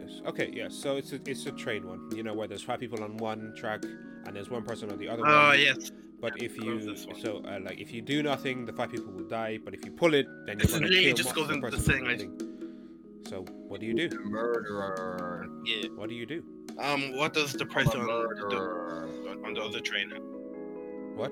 [0.08, 0.22] Yes.
[0.28, 0.74] Okay, yes.
[0.76, 2.10] So it's a, it's a train one.
[2.16, 3.84] You know where there's five people on one track
[4.26, 5.60] and there's one person on the other Oh one.
[5.60, 5.92] yes,
[6.22, 9.60] But if you so uh, like if you do nothing, the five people will die.
[9.64, 11.78] But if you pull it, then you're This gonna literally kill just goes into the
[11.78, 12.52] person saying, like- holding.
[13.28, 14.10] So what do you do?
[14.24, 15.50] Murderer.
[15.66, 15.88] yeah.
[15.96, 16.44] What do you do?
[16.78, 20.12] Um, what does the I'm person on the, on the other train?
[21.16, 21.32] What?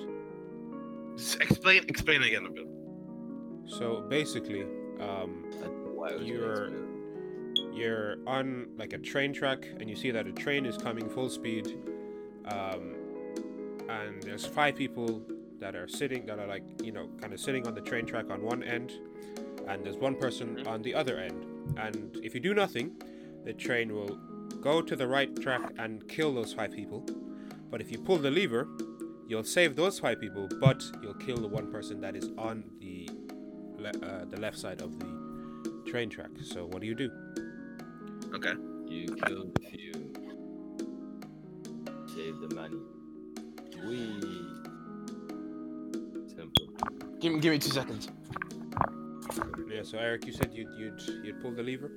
[1.18, 2.66] Just explain, explain again a bit.
[3.68, 4.64] So basically,
[5.00, 5.46] um,
[6.22, 6.72] You're-
[7.74, 11.30] you're on like a train track and you see that a train is coming full
[11.30, 11.68] speed
[12.46, 12.96] um,
[13.90, 15.22] and there's five people
[15.60, 18.30] that are sitting that are like you know kind of sitting on the train track
[18.30, 18.92] on one end
[19.68, 20.68] and there's one person Mhm.
[20.68, 21.46] on the other end.
[21.78, 22.96] And if you do nothing
[23.46, 24.16] the train will
[24.62, 27.06] go to the right track and kill those five people.
[27.72, 28.68] But if you pull the lever
[29.28, 33.10] you'll save those five people but you'll kill the one person that is on the
[33.78, 35.10] le- uh, the left side of the
[35.90, 36.32] train track.
[36.44, 37.10] So what do you do
[38.34, 38.54] Okay.
[38.88, 39.94] You killed a few.
[42.08, 42.78] Save the money.
[43.86, 44.20] We.
[46.28, 46.68] Simple.
[47.20, 48.10] Give me, give me two seconds.
[49.70, 51.92] Yeah, so Eric, you said you'd you'd you'd pull the lever.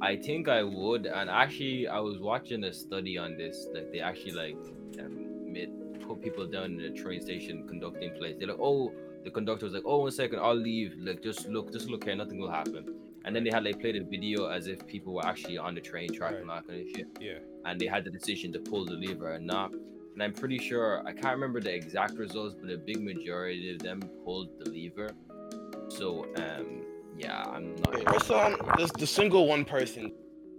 [0.00, 3.66] I think I would, and actually, I was watching a study on this.
[3.74, 4.56] Like they actually like
[5.00, 5.70] um, made,
[6.06, 8.36] put people down in a train station conducting place.
[8.38, 8.92] They're like, oh,
[9.24, 10.94] the conductor was like, oh, one second, I'll leave.
[10.98, 12.97] Like, just look, just look here, nothing will happen.
[13.24, 15.80] And then they had like played a video as if people were actually on the
[15.80, 17.08] train track and that kind of shit.
[17.20, 17.38] Yeah.
[17.64, 19.72] And they had the decision to pull the lever or not.
[19.72, 23.80] And I'm pretty sure I can't remember the exact results, but a big majority of
[23.80, 25.10] them pulled the lever.
[25.88, 26.82] So um,
[27.16, 27.94] yeah, I'm not.
[27.94, 30.12] Wait, what's on the, the single one person?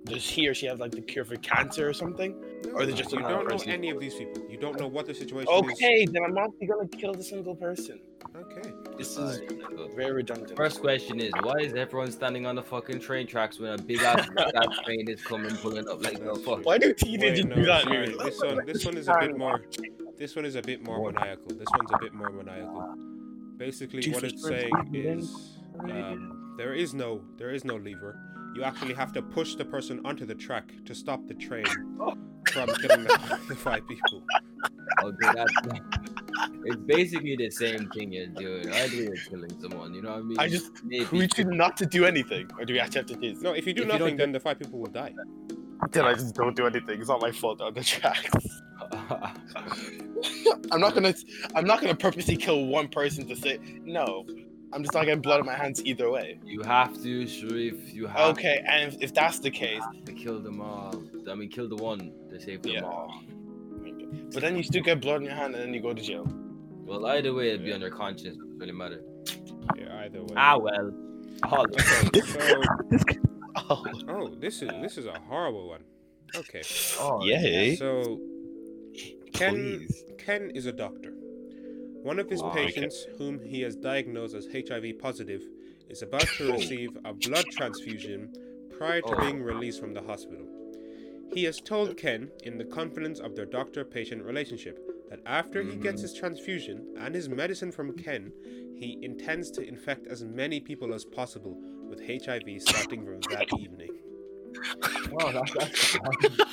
[0.05, 2.35] does he or she have like the cure for cancer or something?
[2.73, 4.43] Or is it just you don't know any of these people.
[4.49, 5.59] You don't know what the situation is.
[5.59, 7.99] Okay, then I'm not gonna kill the single person.
[8.35, 8.69] Okay.
[8.99, 9.41] This is
[9.95, 10.57] very redundant.
[10.57, 14.01] First question is why is everyone standing on the fucking train tracks when a big
[14.01, 14.27] ass
[14.83, 16.65] train is coming pulling up like the fuck?
[16.65, 17.83] Why do Wait, teenagers no, do that?
[17.83, 18.09] sorry.
[18.09, 19.63] This one, this one is a bit more.
[20.17, 21.47] This one is a bit more maniacal.
[21.47, 22.93] This one's a bit more maniacal.
[23.55, 28.19] Basically, what it's saying is, um, there is no, there is no lever.
[28.53, 31.63] You actually have to push the person onto the track to stop the train
[32.51, 34.23] from killing the, the five people.
[35.01, 35.53] Okay, that's
[36.65, 38.69] it's basically the same thing you're doing.
[38.71, 40.39] Either you're killing someone, you know what I mean?
[40.39, 41.05] I just Maybe.
[41.11, 43.35] we choose not to do anything, or do we actually have to do?
[43.41, 45.13] No, if you do If nothing, get- then the five people will die.
[45.91, 46.99] Then I just don't do anything.
[46.99, 48.29] It's not my fault on the tracks.
[50.71, 51.13] I'm not gonna.
[51.55, 54.25] I'm not gonna purposely kill one person to say no.
[54.71, 56.39] I'm just not getting blood on my hands either way.
[56.45, 57.91] you have to, Sharif.
[57.91, 60.93] You have Okay, and if, if that's the case, to kill them all.
[61.29, 62.81] I mean, kill the one to save them Yeah.
[62.83, 63.11] all.
[64.33, 66.25] But then you still get blood in your hand and then you go to jail.
[66.85, 68.37] Well, either way, it'd be on your conscience.
[68.37, 69.01] Doesn't really matter.
[69.77, 70.33] Yeah, either way.
[70.35, 70.91] Ah well.
[71.43, 71.65] All
[72.25, 72.61] So,
[73.55, 75.83] Oh, oh, this is this is a horrible one.
[76.35, 76.61] Okay.
[76.99, 77.75] oh, yay!
[77.75, 78.19] So
[79.33, 80.03] Ken Please.
[80.17, 81.13] Ken is a doctor.
[82.03, 82.49] One of his Wow.
[82.53, 85.41] patients, whom he has diagnosed as HIV positive,
[85.89, 86.53] is about to Oh.
[86.53, 88.31] receive a blood transfusion
[88.77, 89.19] prior to Oh.
[89.19, 90.45] being released from the hospital.
[91.33, 95.75] He has told Ken, in the confidence of their doctor patient relationship, that after he
[95.75, 98.31] gets his transfusion and his medicine from Ken,
[98.75, 103.89] he intends to infect as many people as possible with HIV starting from that evening.
[105.21, 105.97] Oh, that's, that's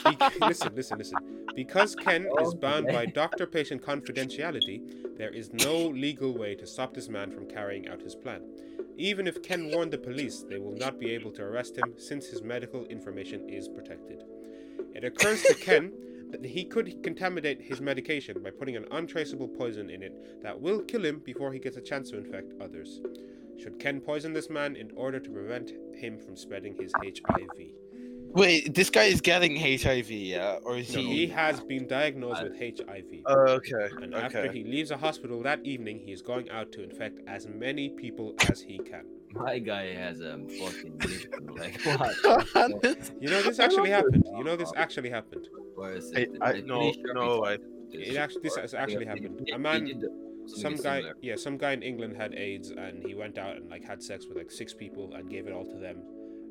[0.05, 1.19] Be- listen, listen, listen.
[1.55, 6.95] Because Ken is bound by doctor patient confidentiality, there is no legal way to stop
[6.95, 8.43] this man from carrying out his plan.
[8.99, 12.27] Even if Ken warned the police, they will not be able to arrest him since
[12.27, 14.25] his medical information is protected.
[14.97, 15.93] It occurs to Ken
[16.31, 20.81] that he could contaminate his medication by putting an untraceable poison in it that will
[20.81, 23.03] kill him before he gets a chance to infect others.
[23.63, 27.73] Should Ken poison this man in order to prevent him from spreading his HIV?
[28.29, 31.27] Wait, this guy is getting HIV, yeah, or is No, he?
[31.27, 33.05] he has been diagnosed with HIV.
[33.27, 33.91] Oh, uh, okay.
[34.03, 37.47] And after he leaves the hospital that evening, he is going out to infect as
[37.47, 39.05] many people as he can.
[39.39, 43.13] My guy has a fucking mission, like what?
[43.21, 44.25] You know, this actually happened.
[44.37, 45.49] You know, this actually happened.
[45.75, 46.31] Where is I, it?
[46.41, 47.59] I, I'm no, no, I,
[47.91, 49.49] It actually, this has actually happened.
[49.55, 50.03] A man,
[50.47, 51.15] some guy, similar.
[51.23, 54.27] yeah, some guy in England had AIDS, and he went out and like had sex
[54.27, 55.99] with like six people and gave it all to them.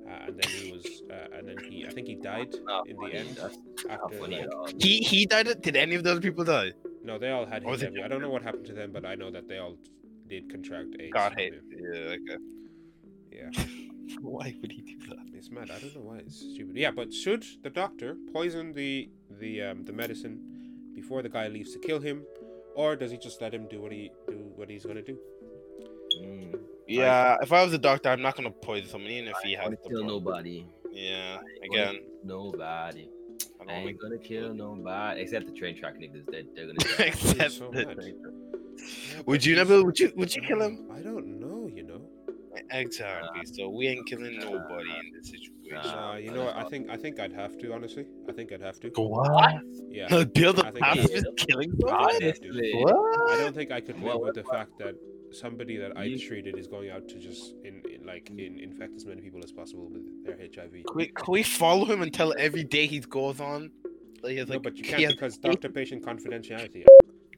[0.07, 2.95] Uh, and then he was, uh, and then he, I think he died Not in
[2.97, 3.29] the end.
[3.41, 3.57] That's
[3.89, 5.47] After, funny like, he he died.
[5.61, 6.73] Did any of those people die?
[7.03, 7.93] no, they all had Or HIV.
[8.03, 9.77] I don't know what happened to them, but I know that they all
[10.27, 11.11] did contract AIDS.
[11.13, 11.53] God from hate.
[11.71, 12.17] Yeah.
[12.17, 12.37] Okay.
[13.35, 13.49] Yeah.
[14.21, 15.25] Why would he do that?
[15.33, 15.69] It's mad.
[15.71, 16.75] I don't know why it's stupid.
[16.77, 20.39] Yeah, but should the doctor poison the the um, the medicine
[20.93, 22.23] before the guy leaves to kill him,
[22.75, 25.17] or does he just let him do what he do what he's gonna do?
[26.21, 26.59] Mm.
[26.87, 27.37] Yeah.
[27.41, 29.71] If I was a doctor, I'm not gonna poison someone, even if he I has
[29.71, 29.89] ain't the.
[29.89, 30.23] gonna kill blood.
[30.25, 30.65] nobody.
[30.91, 31.37] Yeah.
[31.61, 33.09] I Again, Nobody.
[33.67, 33.99] I I ain't like.
[33.99, 36.25] gonna kill nobody except the train track niggas.
[36.31, 37.03] They, they're gonna die.
[37.05, 37.97] Except so the- mad.
[38.77, 39.83] Yeah, Would you never?
[39.83, 40.11] Would you?
[40.15, 40.87] Would you kill him?
[40.93, 41.44] I don't know.
[42.71, 43.45] Exactly.
[43.45, 45.77] So we ain't killing nobody in this situation.
[45.77, 46.55] Uh, you know what?
[46.55, 47.73] I think I think I'd have to.
[47.73, 48.89] Honestly, I think I'd have to.
[48.95, 49.55] What?
[49.89, 50.23] Yeah.
[50.25, 51.45] Build I a think pacifist yeah.
[51.45, 52.05] killing I someone?
[52.05, 54.95] Honestly, I don't think I could live Well, with the fact that
[55.31, 59.05] somebody that I treated is going out to just in, in like in, infect as
[59.05, 60.71] many people as possible with their HIV.
[60.71, 63.71] Can we, can we follow him until every day he goes on?
[64.23, 66.85] Like, No, like, but you can't because doctor-patient confidentiality.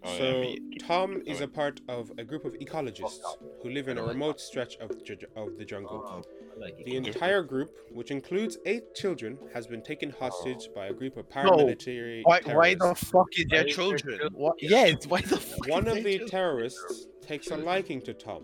[0.07, 1.43] Oh, yeah, so me- Tom is okay.
[1.43, 5.03] a part of a group of ecologists oh, who live in a remote stretch of,
[5.03, 6.03] ju- of the jungle.
[6.07, 6.23] Oh,
[6.55, 10.75] I like The entire group, which includes eight children, has been taken hostage oh.
[10.75, 13.99] by a group of paramilitary Why, why the fuck is there Why is there children?
[14.19, 14.33] children?
[14.33, 14.55] What?
[14.61, 16.29] Yes, why the fuck One is of the children?
[16.29, 18.43] terrorists takes a liking to Tom.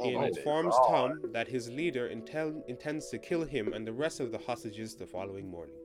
[0.00, 3.92] Oh, he Oh informs Tom that his leader intel- intends to kill him and the
[3.92, 5.76] rest of the hostages the following morning.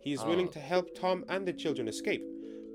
[0.00, 0.52] He is willing Oh.
[0.52, 2.22] to help Tom and the children escape,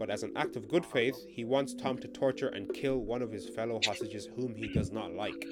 [0.01, 3.21] but as an act of good faith, he wants Tom to torture and kill one
[3.21, 5.45] of his fellow hostages whom he does not like.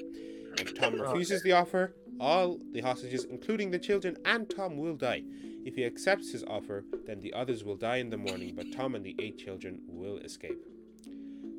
[0.58, 5.22] If Tom refuses the offer, all the hostages, including the children and Tom, will die.
[5.64, 8.96] If he accepts his offer, then the others will die in the morning, but Tom
[8.96, 10.58] and the eight children will escape.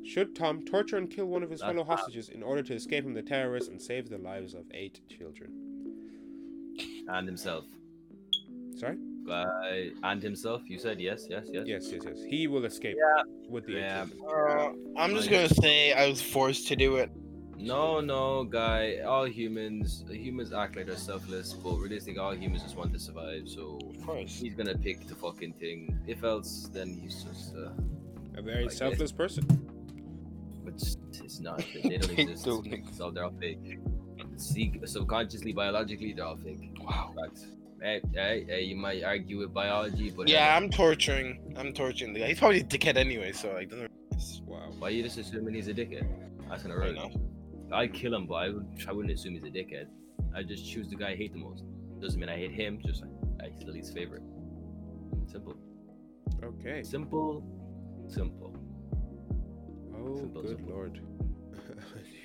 [0.04, 3.04] Should Tom torture and kill one of his That's fellow hostages in order to escape
[3.04, 5.50] from the terrorists and save the lives of eight children?
[7.08, 7.64] and himself.
[8.76, 8.98] Sorry?
[9.30, 9.44] Uh,
[10.02, 10.62] and himself.
[10.66, 11.64] You said yes, yes, yes.
[11.66, 12.18] Yes, yes, yes.
[12.28, 13.22] He will escape yeah.
[13.48, 14.06] with the Yeah.
[14.28, 17.10] Uh, I'm just gonna say I was forced to do it.
[17.56, 18.98] No, no, guy.
[19.06, 23.48] All humans, humans act like they're selfless, but realistically, all humans just want to survive.
[23.48, 24.40] So Of course.
[24.40, 25.96] he's gonna pick the fucking thing.
[26.06, 27.54] If else, then he's just.
[27.54, 27.70] Uh,
[28.36, 28.78] A very guess.
[28.78, 29.44] selfless person.
[30.64, 31.58] but it's, it's not.
[31.72, 32.44] They they don't exist.
[32.46, 32.98] Don't exist.
[32.98, 33.78] So they're all fake.
[34.36, 36.70] See, subconsciously, biologically, they're all fake.
[36.80, 37.14] Wow.
[37.16, 37.46] Facts.
[37.82, 41.52] Hey, hey, hey, you might argue with biology, but Yeah, I'm torturing.
[41.56, 42.28] I'm torturing the guy.
[42.28, 43.90] He's probably a dickhead anyway, so like doesn't.
[44.46, 44.70] Wow.
[44.78, 46.06] why are you just assuming he's a dickhead?
[46.48, 46.94] That's gonna I hurt.
[46.94, 47.10] know.
[47.72, 49.86] I'd kill him, but I, would, I wouldn't assume he's a dickhead.
[50.36, 51.64] I just choose the guy I hate the most.
[52.00, 53.02] Doesn't mean I hate him, just
[53.42, 54.22] I he's the least favorite.
[55.26, 55.56] Simple.
[56.44, 56.84] Okay.
[56.84, 57.42] Simple.
[58.06, 58.54] Simple.
[59.96, 60.74] Oh, Simple, good simple.
[60.74, 61.00] lord.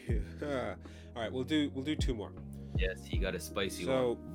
[0.07, 0.75] Yeah.
[1.15, 2.31] All right, we'll do we'll do two more.
[2.77, 4.26] Yes, he got a spicy So, one.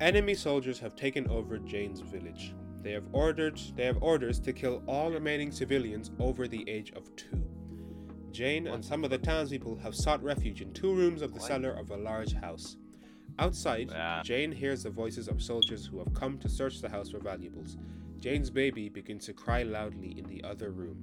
[0.00, 2.54] Enemy soldiers have taken over Jane's village.
[2.82, 7.14] They have ordered they have orders to kill all remaining civilians over the age of
[7.16, 7.42] two.
[8.30, 11.70] Jane and some of the townspeople have sought refuge in two rooms of the cellar
[11.72, 12.76] of a large house.
[13.38, 14.22] Outside, Ah.
[14.22, 17.76] Jane hears the voices of soldiers who have come to search the house for valuables.
[18.18, 20.96] Jane's baby begins to cry loudly in the other room.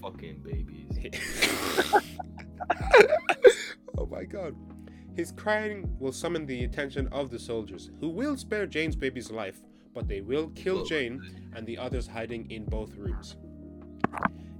[0.00, 0.98] Fucking babies.
[3.98, 4.54] oh my god.
[5.14, 9.60] His crying will summon the attention of the soldiers, who will spare Jane's baby's life,
[9.94, 11.20] but they will kill Well, Jane
[11.54, 13.36] and the others hiding in both rooms.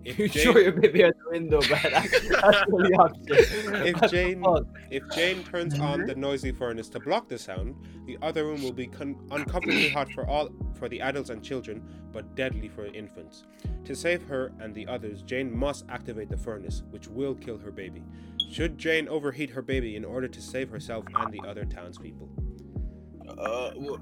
[0.05, 1.81] If You Jane, your baby out the window, man.
[1.91, 3.27] That's, that's option.
[3.87, 4.45] if Jane
[4.91, 7.75] if Jane turns on the noisy furnace to block the sound,
[8.07, 11.83] the other room will be con- uncomfortably hot for all for the adults and children,
[12.13, 13.45] but deadly for infants.
[13.87, 17.71] To save her and the others, Jane must activate the furnace, which will kill her
[17.73, 18.03] baby.
[18.51, 22.29] Should Jane overheat her baby in order to save herself and the other townspeople?
[23.29, 23.99] Uh, wha-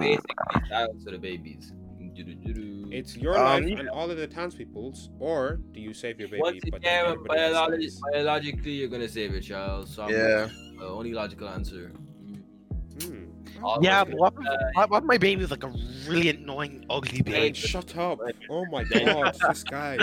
[0.00, 1.72] Basically, shout out to the babies.
[2.92, 6.28] It's your Um, life you- and all of the townspeople's, or do you save your
[6.28, 6.42] baby?
[6.42, 8.00] Once but then again, everybody else biologi- dies?
[8.12, 9.86] biologically, you're gonna save your child.
[9.88, 10.48] So I'm Yeah.
[10.80, 11.92] uh, only logical answer.
[13.82, 14.18] Yeah, of but it.
[14.20, 15.72] what, Uh, what, what my baby was like a
[16.08, 17.54] really annoying, ugly Hey, baby?
[17.58, 18.18] shut up!
[18.48, 19.96] Oh my god, this guy.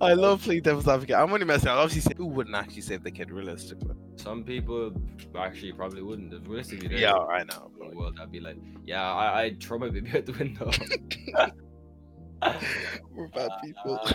[0.00, 1.16] I love playing devil's advocate.
[1.16, 1.68] I'm only messing.
[1.68, 3.94] I'll obviously say who wouldn't actually save the kid realistically.
[4.16, 4.92] Some people
[5.38, 6.32] actually probably wouldn't.
[6.32, 7.70] If Realistically, there's Yeah, I know.
[7.80, 10.70] in the world that'd be like, yeah, I I'd throw my baby out the window.
[13.14, 13.98] We're bad people.
[14.02, 14.12] Uh,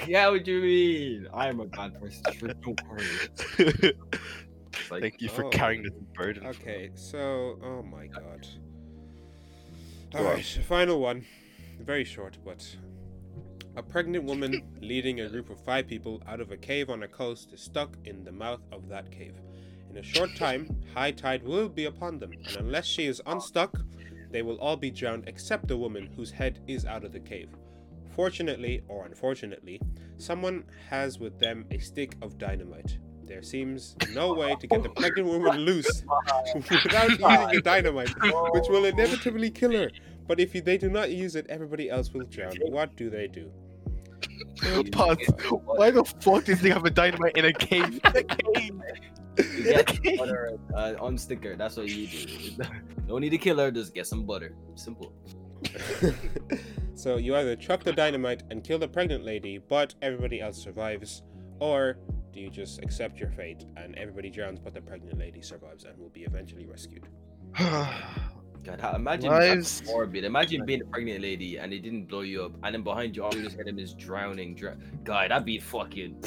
[0.06, 1.28] yeah, what do you mean?
[1.32, 2.22] I'm a bad person.
[2.60, 3.94] Don't worry.
[4.90, 5.50] Like, Thank you for Oh.
[5.50, 6.46] carrying this burden.
[6.46, 8.46] Okay, so oh my god.
[10.12, 11.24] Go All right, final one.
[11.80, 12.76] Very short, but
[13.76, 17.08] a pregnant woman leading a group of five people out of a cave on a
[17.08, 19.34] coast is stuck in the mouth of that cave.
[19.90, 23.78] In a short time, high tide will be upon them, and unless she is unstuck,
[24.30, 27.48] they will all be drowned except the woman whose head is out of the cave.
[28.14, 29.80] Fortunately, or unfortunately,
[30.18, 32.98] someone has with them a stick of dynamite.
[33.26, 36.04] There seems no way to get the pregnant woman loose
[36.54, 38.10] without using the dynamite,
[38.50, 39.90] which will inevitably kill her.
[40.26, 42.54] But if they do not use it, everybody else will drown.
[42.68, 43.50] What do they do?
[44.92, 45.18] Pause.
[45.64, 48.00] Why the fuck does he have a dynamite in a cave?
[48.14, 48.80] In a cave.
[49.38, 51.56] You get butter uh, on sticker.
[51.56, 52.64] That's what you do.
[53.08, 53.70] Don't need to kill her.
[53.70, 54.54] Just get some butter.
[54.74, 55.12] Simple.
[56.94, 61.22] so you either chuck the dynamite and kill the pregnant lady, but everybody else survives,
[61.60, 61.96] or
[62.32, 65.96] do you just accept your fate and everybody drowns, but the pregnant lady survives and
[65.98, 67.06] will be eventually rescued?
[67.58, 70.24] God, how- imagine Lives- that's morbid.
[70.24, 73.24] Imagine being a pregnant lady and it didn't blow you up, and then behind you,
[73.24, 74.54] all you just heard him is drowning.
[74.54, 76.22] Dr- God, that'd be fucking.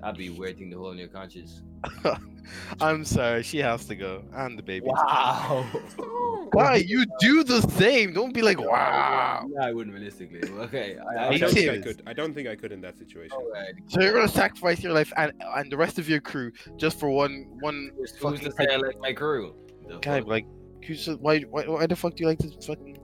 [0.00, 1.62] That'd be a weird thing to hold in your conscience.
[2.80, 4.24] I'm sorry, she has to go.
[4.32, 4.86] And the baby.
[4.86, 5.66] Wow.
[6.52, 6.76] Why?
[6.76, 8.12] You do the same.
[8.12, 9.44] Don't be like, wow.
[9.48, 10.40] No, I wouldn't realistically.
[10.48, 10.96] Okay.
[10.98, 12.02] I, I don't think I could.
[12.06, 13.36] I don't think I could in that situation.
[13.36, 13.74] Alright.
[13.88, 17.10] So you're gonna sacrifice your life and and the rest of your crew just for
[17.10, 19.54] one one Who's fucking to say I like my crew?
[19.86, 20.20] The guy?
[20.20, 20.28] fuck?
[20.28, 20.46] Like,
[20.86, 22.98] who's just, why, why why the fuck do you like this fucking?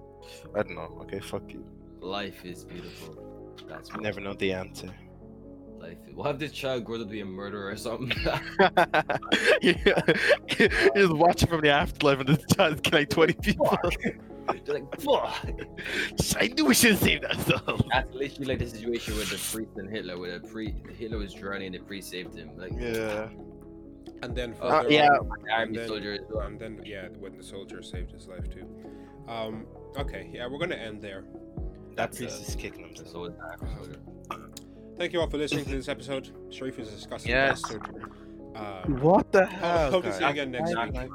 [0.54, 0.98] I don't know.
[1.02, 1.64] Okay, fuck you.
[2.00, 3.52] Life is beautiful.
[3.68, 4.90] That's I never know the answer.
[5.88, 6.14] Life is.
[6.14, 8.12] What if this child grow up to be a murderer or something?
[9.62, 10.00] yeah.
[10.58, 13.78] You're just watching from the afterlife and this child's killing 20 people.
[14.66, 15.46] They're like, fuck.
[16.38, 17.82] I knew we should have saved ourselves.
[17.90, 21.32] That's literally like the situation with the priest and Hitler, where the pre Hitler was
[21.32, 22.50] drowning and the priest saved him.
[22.56, 23.28] Like, Yeah.
[24.22, 25.08] And then Uh, yeah.
[25.10, 26.46] on, the army and then- soldier as well.
[26.46, 28.66] and then yeah, when the soldier saved his life too.
[29.28, 29.66] Um,
[29.96, 31.24] okay, yeah, we're gonna end there.
[31.88, 33.08] That That's, priest uh, is kicking himself.
[33.08, 33.34] So
[34.96, 36.30] Thank you all for listening to this episode.
[36.50, 37.60] Sharif is a disgusting Yes.
[37.62, 37.82] bastard.
[38.54, 39.90] Uh, What the hell, hell?
[39.90, 41.10] hope to see you again next I- week.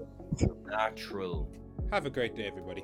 [0.67, 1.49] Natural.
[1.91, 2.83] have a great day, everybody.